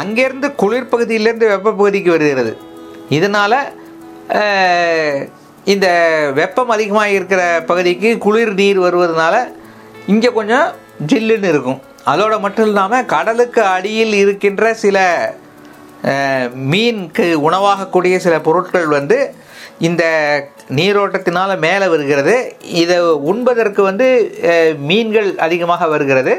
அங்கேருந்து 0.00 0.48
குளிர் 0.62 0.92
பகுதியிலேருந்து 0.92 1.50
வெப்ப 1.54 1.74
பகுதிக்கு 1.80 2.10
வருகிறது. 2.14 2.52
இதனால் 3.18 3.58
இந்த 5.74 5.86
வெப்பம் 6.38 6.72
அதிகமாக 6.74 7.14
இருக்கிற 7.16 7.42
பகுதிக்கு 7.70 8.08
குளிர் 8.24 8.54
நீர் 8.60 8.80
வருவதனால 8.86 9.34
இங்கே 10.12 10.30
கொஞ்சம் 10.38 10.66
ஜில்லுன்னு 11.12 11.48
இருக்கும். 11.52 11.80
அதோடு 12.10 12.36
மட்டும் 12.44 12.68
இல்லாமல் 12.70 13.08
கடலுக்கு 13.14 13.62
அடியில் 13.76 14.14
இருக்கின்ற 14.22 14.74
சில 14.84 14.98
மீனுக்கு 16.72 17.26
உணவாகக்கூடிய 17.48 18.16
சில 18.26 18.34
பொருட்கள் 18.48 18.88
வந்து 18.96 19.18
இந்த 19.88 20.04
நீரோட்டத்தினால் 20.78 21.52
மேலே 21.64 21.86
வருகிறது. 21.94 22.34
இதை 22.82 22.96
உண்பதற்கு 23.30 23.80
வந்து 23.88 24.06
மீன்கள் 24.90 25.28
அதிகமாக 25.46 25.86
வருகிறது. 25.94 26.34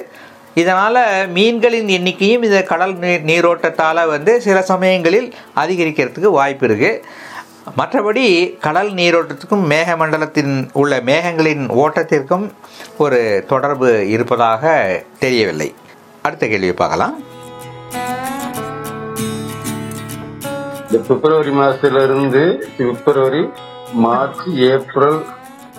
இதனால் 0.62 1.00
மீன்களின் 1.36 1.90
எண்ணிக்கையும் 1.98 2.46
இந்த 2.48 2.60
கடல் 2.72 2.94
நீர் 3.04 3.28
நீரோட்டத்தால் 3.32 4.02
வந்து 4.14 4.34
சில 4.46 4.58
சமயங்களில் 4.72 5.28
அதிகரிக்கிறதுக்கு 5.64 6.32
வாய்ப்பு 6.40 6.66
இருக்குது 6.70 7.02
மற்றபடி 7.76 8.58
கடல் 8.60 8.92
நீரோட்டத்துக்கும் 8.92 9.66
மேகமண்டலத்தின் 9.70 10.70
உள்ள 10.74 11.00
மேகங்களின் 11.00 11.64
ஓட்டத்திற்கும் 11.70 12.50
ஒரு 12.98 13.46
தொடர்பு 13.48 14.10
இருப்பதாக 14.10 15.04
தெரியவில்லை. 15.20 15.76
அடுத்த 16.22 16.48
கேள்வி 16.48 16.74
பார்க்கலாம். 16.74 17.24
இந்த 20.92 21.04
பிப்ரவரி 21.08 21.50
மாசத்துல 21.50 22.04
இருந்து 22.04 22.70
February 22.78 23.50
March 23.94 24.48
April 24.56 25.26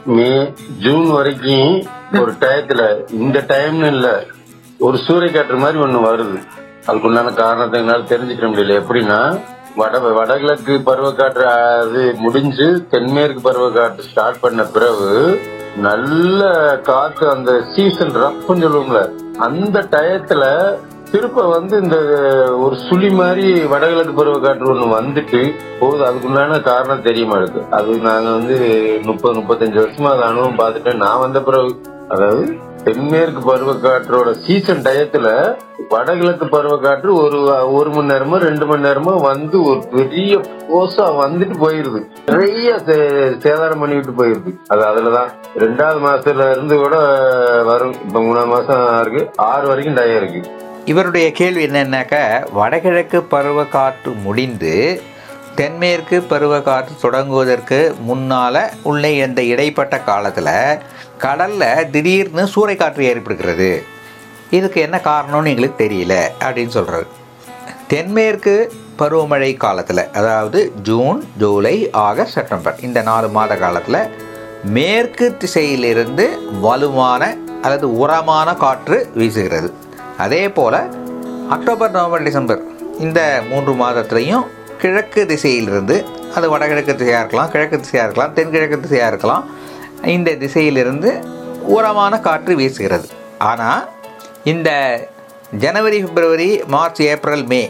May 0.05 0.53
June 0.79 1.11
வரைக்கும் 1.11 1.87
ஒரு 2.13 2.33
டயத்துல 2.33 3.13
இந்த 3.13 3.39
டைம்னு 3.49 3.87
இல்லை. 3.87 4.11
ஒரு 4.79 4.99
சூறைக்காற்று 5.07 5.59
மாதிரி 5.59 5.79
ஒன்று 5.79 6.01
வருது. 6.01 6.39
அதுக்குண்டான 6.87 7.35
காரணத்தை 7.35 7.81
என்னால் 7.81 8.05
தெரிஞ்சுக்க 8.05 8.41
முடியல. 8.41 8.83
எப்படின்னா 8.83 9.41
வட 9.79 9.99
வடகிழக்கு 10.19 10.75
பருவக்காற்று 10.87 11.45
அது 11.53 12.03
முடிஞ்சு 12.19 12.67
தென்மேற்கு 12.91 13.41
பருவக்காற்று 13.49 14.07
ஸ்டார்ட் 14.11 14.41
பண்ண 14.41 14.63
பிறகு 14.75 15.11
நல்ல 15.87 16.43
காற்று 16.83 17.25
அந்த 17.31 17.51
சீசன் 17.75 18.15
ரப்புன்னு 18.23 18.65
சொல்லுவோம்ல 18.65 19.03
அந்த 19.39 19.79
டயத்துல 19.91 20.45
திருப்ப 21.13 21.45
வந்து 21.51 21.75
இந்த 21.83 21.97
ஒரு 22.59 22.77
சுழி 22.87 23.11
மாதிரி 23.11 23.45
வடகிழக்கு 23.65 24.15
பருவக்காற்று 24.19 24.71
ஒன்று 24.73 24.89
வந்துட்டு 24.97 25.41
போகுது. 25.81 26.03
அதுக்குண்டான 26.09 26.59
காரணம் 26.63 27.03
தெரியுமா 27.03 27.37
இருக்கு? 27.37 27.61
அது 27.71 27.93
நாங்கள் 27.99 28.37
வந்து 28.39 28.57
முப்பது 29.05 29.39
முப்பத்தஞ்சு 29.41 29.79
வருஷமா 29.83 30.11
அதை 30.15 30.23
அனுபவம் 30.23 30.61
பார்த்துட்டேன். 30.61 31.03
நான் 31.05 31.19
வந்த 31.19 31.41
பிறகு 31.41 31.71
அதாவது 32.09 32.45
தென்மேற்கு 32.93 33.57
பருவக்காற்றோட 33.57 34.33
சீசன் 34.33 34.83
டயத்துல 34.83 35.57
வடகிழக்கு 35.89 36.45
பருவக்காற்று 36.45 37.13
ஒரு 37.13 37.73
ஒரு 37.73 37.91
மணி 37.91 38.13
நேரமோ 38.13 38.37
ரெண்டு 38.37 38.67
மணி 38.67 38.89
நேரமோ 38.89 39.21
வந்து 39.21 39.63
ஒரு 39.63 39.85
பெரிய 39.91 40.37
போஸா 40.75 41.01
வந்துட்டு 41.01 41.55
போயிருது. 41.61 42.07
நிறைய 42.27 42.75
சே- 42.87 43.39
சேதாரம் 43.39 43.81
பண்ணிட்டு 43.81 44.11
போயிருது. 44.11 44.57
அது 44.67 44.85
அதுலதான். 44.85 45.29
ரெண்டாவது 45.59 45.97
மாசத்துல 46.05 46.51
இருந்து 46.51 46.77
கூட 46.77 46.97
வரும். 47.63 47.93
இப்ப 47.93 48.21
மூணாவது 48.21 48.47
மாசம் 48.47 49.01
இருக்கு. 49.01 49.31
ஆறு 49.37 49.69
வரைக்கும் 49.69 49.95
டயம் 49.95 50.17
இருக்கு. 50.17 50.51
இவருடைய 50.85 51.33
கேள்வி 51.33 51.67
என்னன்னாக்கா 51.67 52.47
வடகிழக்கு 52.53 53.27
பருவக்காற்று 53.31 54.23
முடிந்து 54.23 55.01
தென்மேற்கு 55.59 56.17
பருவக்காற்று 56.31 56.93
தொடங்குவதற்கு 57.03 57.79
முன்னால் 58.09 58.59
உள்ள 58.89 59.09
இந்த 59.11 59.41
இடைப்பட்ட 59.43 59.95
காலத்தில் 60.09 60.51
கடலில் 61.23 61.89
திடீர்னு 61.91 62.43
சூறைக்காற்று 62.55 63.03
ஏற்படுகிறது. 63.11 63.71
இதுக்கு 64.57 64.79
என்ன 64.81 64.97
காரணம்னு 65.05 65.53
எங்களுக்கு 65.53 65.81
தெரியல 65.85 66.15
அப்படின்னு 66.45 66.75
சொல்கிறாரு 66.77 67.09
தென்மேற்கு 67.93 68.55
பருவமழை 68.99 69.51
காலத்தில் 69.65 70.03
அதாவது 70.13 70.61
ஜூன் 70.89 71.19
ஜூலை 71.39 71.75
ஆகஸ்ட் 72.07 72.37
செப்டம்பர் 72.39 72.79
இந்த 72.89 73.03
நாலு 73.03 73.31
மாத 73.37 73.57
காலத்தில் 73.57 74.01
மேற்கு 74.77 75.29
திசையிலிருந்து 75.43 76.27
வலுவான 76.61 77.23
அல்லது 77.63 77.89
உரமான 78.03 78.55
காற்று 78.65 78.99
வீசுகிறது. 79.17 79.71
அதே 80.19 80.45
போல் 80.59 80.81
அக்டோபர் 81.57 81.91
நவம்பர் 81.91 82.27
டிசம்பர் 82.29 82.63
இந்த 83.07 83.21
மூன்று 83.51 83.75
மாதத்துலையும் 83.83 84.47
கிழக்கு 84.83 85.21
திசையிலிருந்து 85.33 85.97
அது 86.37 86.47
வடகிழக்கு 86.53 86.93
திசையாக 87.01 87.23
இருக்கலாம் 87.23 87.51
கிழக்கு 87.55 87.77
திசையாக 87.85 88.07
இருக்கலாம் 88.07 88.35
தென்கிழக்கு 88.37 88.79
திசையாக 88.85 89.11
இருக்கலாம் 89.13 89.45
இந்த 90.17 90.31
திசையிலிருந்து 90.43 91.11
உரமான 91.77 92.13
காற்று 92.27 92.53
வீசுகிறது. 92.61 93.09
ஆனால் 93.51 93.83
இந்த 94.53 94.71
ஜனவரி 95.65 95.99
பிப்ரவரி 96.05 96.51
மார்ச் 96.75 97.01
ஏப்ரல் 97.13 97.45
மே 97.53 97.63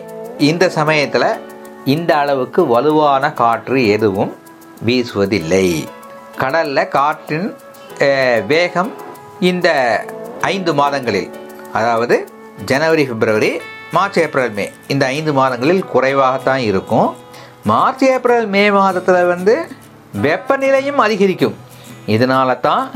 இந்த 0.50 0.64
சமயத்தில் 0.78 1.30
இந்த 1.94 2.10
அளவுக்கு 2.22 2.60
வலுவான 2.72 3.24
காற்று 3.40 3.80
எதுவும் 3.94 4.32
வீசுவதில்லை. 4.88 5.66
கடலில் 6.42 6.92
காற்றின் 6.96 7.48
வேகம் 8.52 8.90
இந்த 9.50 9.68
ஐந்து 10.52 10.72
மாதங்களில் 10.80 11.30
அதாவது 11.78 12.16
ஜனவரி 12.70 13.04
பிப்ரவரி 13.10 13.52
மார்ச் 13.92 14.18
ஏப்ரல் 14.18 14.50
மே. 14.50 14.70
இந்த 14.88 15.06
ஐந்து 15.06 15.32
மாதங்களில் 15.32 15.84
குறைவாகத்தான் 15.94 16.62
இருக்கும். 16.70 17.16
மார்ச் 17.64 18.04
ஏப்ரல் 18.04 18.46
மே 18.46 18.70
மாதத்தில் 18.70 19.28
வந்து 19.32 19.54
வெப்பநிலையும் 20.22 21.00
அதிகரிக்கும். 21.04 21.56
இதனால 22.06 22.60
தான் 22.60 22.90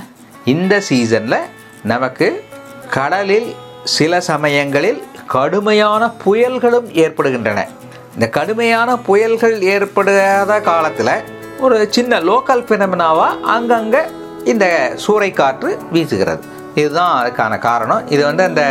இந்த 0.44 0.80
சீசனில் 0.80 1.38
நமக்கு 1.82 2.44
கடலில் 2.90 3.54
சில 3.84 4.20
சமயங்களில் 4.20 5.02
கடுமையான 5.26 6.10
புயல்களும் 6.24 6.88
ஏற்படுகின்றன. 7.04 7.68
இந்த 8.14 8.28
கடுமையான 8.28 8.96
புயல்கள் 9.06 9.60
ஏற்படாத 9.60 10.60
காலத்தில் 10.60 11.14
ஒரு 11.60 11.86
சின்ன 11.90 12.20
லோக்கல் 12.20 12.66
பினமினாவாக 12.70 13.40
அங்கங்கே 13.56 14.02
இந்த 14.44 14.66
சூறைக்காற்று 15.06 15.70
வீசுகிறது. 15.92 16.42
இதுதான் 16.80 17.14
அதுக்கான 17.20 17.58
காரணம். 17.68 18.02
இது 18.14 18.22
வந்து 18.28 18.44
அந்த 18.50 18.62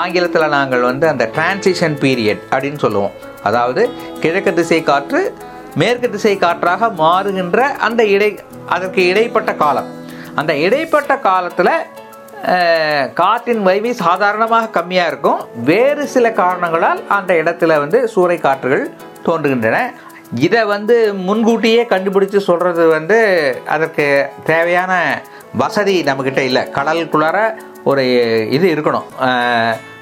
ஆங்கிலத்தில் 0.00 0.52
நாங்கள் 0.56 0.84
வந்து 0.90 1.06
அந்த 1.12 1.24
டிரான்சிஷன் 1.36 1.96
பீரியட் 2.04 2.42
அப்படின்னு 2.52 2.80
சொல்லுவோம். 2.84 3.14
அதாவது 3.48 3.82
கிழக்கு 4.24 4.52
திசை 4.60 4.80
காற்று 4.90 5.22
மேற்கு 5.80 6.08
திசை 6.14 6.34
காற்றாக 6.44 6.88
மாறுகின்ற 7.02 7.60
அந்த 7.86 8.02
இடை 8.14 8.30
அதற்கு 8.76 9.00
இடைப்பட்ட 9.10 9.50
காலம். 9.64 9.90
அந்த 10.40 10.52
இடைப்பட்ட 10.66 11.12
காலத்தில் 11.28 11.74
காற்றின் 13.20 13.62
வைவி 13.66 13.90
சாதாரணமாக 14.04 14.70
கம்மியாக 14.76 15.10
இருக்கும். 15.10 15.42
வேறு 15.70 16.04
சில 16.14 16.26
காரணங்களால் 16.40 17.00
அந்த 17.16 17.32
இடத்துல 17.42 17.76
வந்து 17.82 17.98
சூறை 18.14 18.38
காற்றுகள் 18.46 18.84
தோன்றுகின்றன. 19.26 19.78
இதை 20.46 20.60
வந்து 20.74 20.96
முன்கூட்டியே 21.28 21.82
கண்டுபிடிச்சு 21.92 22.38
சொல்கிறது 22.48 22.84
வந்து 22.96 23.18
அதற்கு 23.74 24.06
தேவையான 24.50 24.92
வசதி 25.54 26.02
நம்மக்கிட்ட 26.02 26.38
இல்லை. 26.38 26.62
கடலுக்குள்ளார 26.62 27.52
ஒரு 27.84 28.04
இது 28.50 28.74
இருக்கணும். 28.74 29.04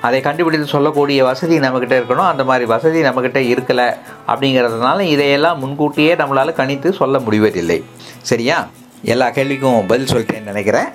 அதை 0.02 0.20
கண்டுபிடித்து 0.20 0.66
சொல்லக்கூடிய 0.66 1.24
வசதி 1.24 1.58
நம்மக்கிட்ட 1.58 1.96
இருக்கணும். 2.00 2.28
அந்த 2.32 2.44
மாதிரி 2.44 2.64
வசதி 2.64 3.02
நம்மக்கிட்ட 3.02 3.40
இருக்கலை 3.52 3.96
அப்படிங்கிறதுனால 4.28 5.00
இதையெல்லாம் 5.00 5.58
முன்கூட்டியே 5.58 6.14
நம்மளால் 6.14 6.58
கணித்து 6.60 6.92
சொல்ல 6.92 7.18
முடிவதில்லை. 7.18 7.84
சரியா? 8.22 8.68
எல்லா 9.02 9.26
கேள்விக்கும் 9.26 9.86
பதில் 9.86 10.06
சொல்லிட்டேன்னு 10.06 10.42
நினைக்கிறேன். 10.42 10.88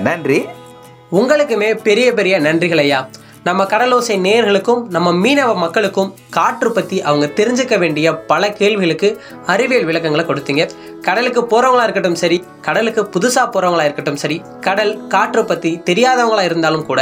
நன்றி. 0.00 0.46
உங்களுக்குமே 1.12 1.74
பெரிய 1.74 2.12
பெரிய 2.12 2.40
நன்றிகள் 2.40 2.78
ஐயா. 2.78 3.08
நம்ம 3.46 3.62
கடலோசை 3.70 4.16
நேயர்களுக்கும் 4.24 4.82
நம்ம 4.94 5.08
மீனவ 5.22 5.52
மக்களுக்கும் 5.62 6.10
காற்று 6.36 6.68
பற்றி 6.72 6.96
அவங்க 7.08 7.26
தெரிஞ்சுக்க 7.38 7.76
வேண்டிய 7.82 8.12
பல 8.30 8.50
கேள்விகளுக்கு 8.58 9.08
அறிவியல் 9.52 9.86
விளக்கங்களை 9.88 10.24
கொடுத்தீங்க. 10.26 10.64
கடலுக்கு 11.06 11.40
போகிறவங்களா 11.42 11.86
இருக்கட்டும் 11.86 12.20
சரி 12.22 12.38
கடலுக்கு 12.66 13.02
புதுசாக 13.14 13.46
போகிறவங்களா 13.54 13.86
இருக்கட்டும் 13.88 14.20
சரி 14.24 14.36
கடல் 14.66 14.92
காற்று 15.14 15.44
பற்றி 15.44 15.72
தெரியாதவங்களா 15.90 16.44
இருந்தாலும் 16.50 16.86
கூட 16.90 17.00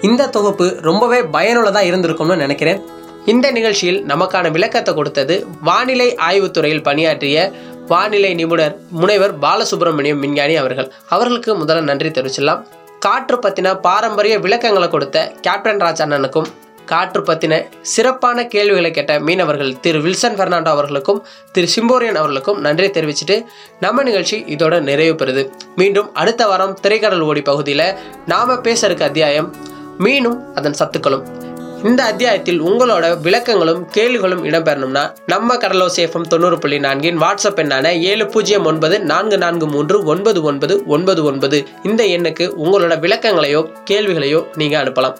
இந்த 0.00 0.30
தொகுப்பு 0.36 0.68
ரொம்பவே 0.88 1.20
பயனுள்ளதாக 1.36 1.90
இருந்திருக்கும்னு 1.90 2.42
நினைக்கிறேன். 2.44 2.80
இந்த 3.32 3.46
நிகழ்ச்சியில் 3.58 4.00
நமக்கான 4.12 4.50
விளக்கத்தை 4.50 4.94
கொடுத்தது 4.94 5.34
வானிலை 5.68 6.10
ஆய்வுத்துறையில் 6.28 6.86
பணியாற்றிய 6.88 7.52
வானிலை 7.86 8.34
நிபுணர் 8.34 8.74
முனைவர் 9.00 9.38
பாலசுப்ரமணியம் 9.44 10.22
விஞ்ஞானி 10.24 10.56
அவர்கள். 10.56 10.92
அவர்களுக்கு 11.08 11.52
முதல்ல 11.62 11.88
நன்றி 11.90 12.08
தெரிவிச்சிடலாம். 12.08 12.62
காற்று 13.04 13.36
பற்றின 13.36 13.68
பாரம்பரிய 13.80 14.38
விளக்கங்களை 14.38 14.88
கொடுத்த 14.88 15.18
கேப்டன் 15.40 15.78
ராஜ் 15.78 16.02
அண்ணனுக்கும் 16.04 16.48
காற்று 16.84 17.20
பற்றின 17.20 17.54
சிறப்பான 17.82 18.44
கேள்விகளை 18.46 18.90
கேட்ட 18.90 19.12
மீனவர்கள் 19.20 19.80
திரு 19.80 19.98
வில்சன் 20.00 20.36
பெர்னாண்டோ 20.36 20.70
அவர்களுக்கும் 20.76 21.20
திரு 21.52 21.68
சிம்போரியன் 21.76 22.20
அவர்களுக்கும் 22.20 22.60
நன்றி 22.60 22.88
தெரிவிச்சுட்டு 22.88 23.36
நம்ம 23.80 24.02
நிகழ்ச்சி 24.02 24.36
இதோட 24.56 24.80
நிறைவு 24.80 25.24
பெறுது. 25.24 25.44
மீண்டும் 25.76 26.14
அடுத்த 26.14 26.46
வாரம் 26.46 26.74
திரைக்கடல் 26.74 27.20
ஓடி 27.20 27.42
பகுதியில் 27.42 27.86
நாம் 28.26 28.62
பேச 28.62 28.86
இருக்க 28.86 29.04
அத்தியாயம் 29.04 29.54
மீனும் 29.98 30.38
அதன் 30.54 30.78
சத்துக்களும். 30.78 31.24
இந்த 31.84 32.04
அத்தியாயத்தில் 32.04 32.62
உங்களோட 32.62 33.20
விளக்கங்களும் 33.22 33.84
கேள்விகளும் 33.84 34.44
இடம்பெறணும்னா 34.44 35.14
நம்ம 35.26 35.54
கடலோசை 35.54 36.02
எஃப்எம் 36.06 36.26
தொண்ணூறு 36.28 36.58
புள்ளி 36.58 36.78
நான்கின் 36.78 37.18
வாட்ஸ்அப் 37.18 37.60
எண்ணான 37.62 38.00
ஏழு 38.00 38.26
பூஜ்ஜியம் 38.26 38.64
ஒன்பது 38.64 39.00
நான்கு 39.00 39.38
நான்கு 39.38 39.66
மூன்று 39.66 40.04
ஒன்பது 40.04 40.42
ஒன்பது 40.42 40.82
ஒன்பது 40.86 41.24
ஒன்பது. 41.24 41.66
இந்த 41.82 42.04
எண்ணுக்கு 42.04 42.52
உங்களோட 42.64 42.96
விளக்கங்களையோ 42.98 43.72
கேள்விகளையோ 43.90 44.46
நீங்க 44.56 44.84
அனுப்பலாம். 44.84 45.16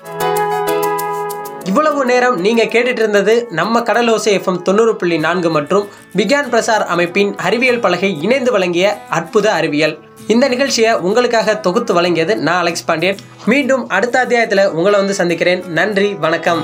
இவ்வளவு 1.65 2.05
நேரம் 2.05 2.41
நீங்க 2.41 2.65
கேட்டுட்டு 2.65 2.99
இருந்தது 2.99 3.47
நம்ம 3.51 3.81
கடலோசை 3.81 4.39
எஃப்எம் 4.39 4.63
தொண்ணூறு 4.63 4.97
புள்ளி 4.97 5.19
நான்கு 5.19 5.51
மற்றும் 5.51 5.89
விக்யான் 6.17 6.51
பிரசார் 6.51 6.85
அமைப்பின் 6.85 7.37
அறிவியல் 7.37 7.81
பலகை 7.81 8.23
இணைந்து 8.23 8.53
வழங்கிய 8.53 8.99
அற்புத 9.09 9.53
அறிவியல். 9.53 9.99
இந்த 10.33 10.49
நிகழ்ச்சியை 10.49 10.93
உங்களுக்காக 11.07 11.55
தொகுத்து 11.67 11.93
வழங்கியது 12.01 12.35
நான் 12.37 12.61
அலெக்ஸ் 12.61 12.85
பாண்டியன். 12.85 13.17
மீண்டும் 13.47 13.89
அடுத்த 13.89 14.19
அத்தியாயத்தில் 14.19 14.71
உங்களை 14.79 14.99
வந்து 14.99 15.15
சந்திக்கிறேன். 15.15 15.63
நன்றி 15.79 16.15
வணக்கம். 16.15 16.63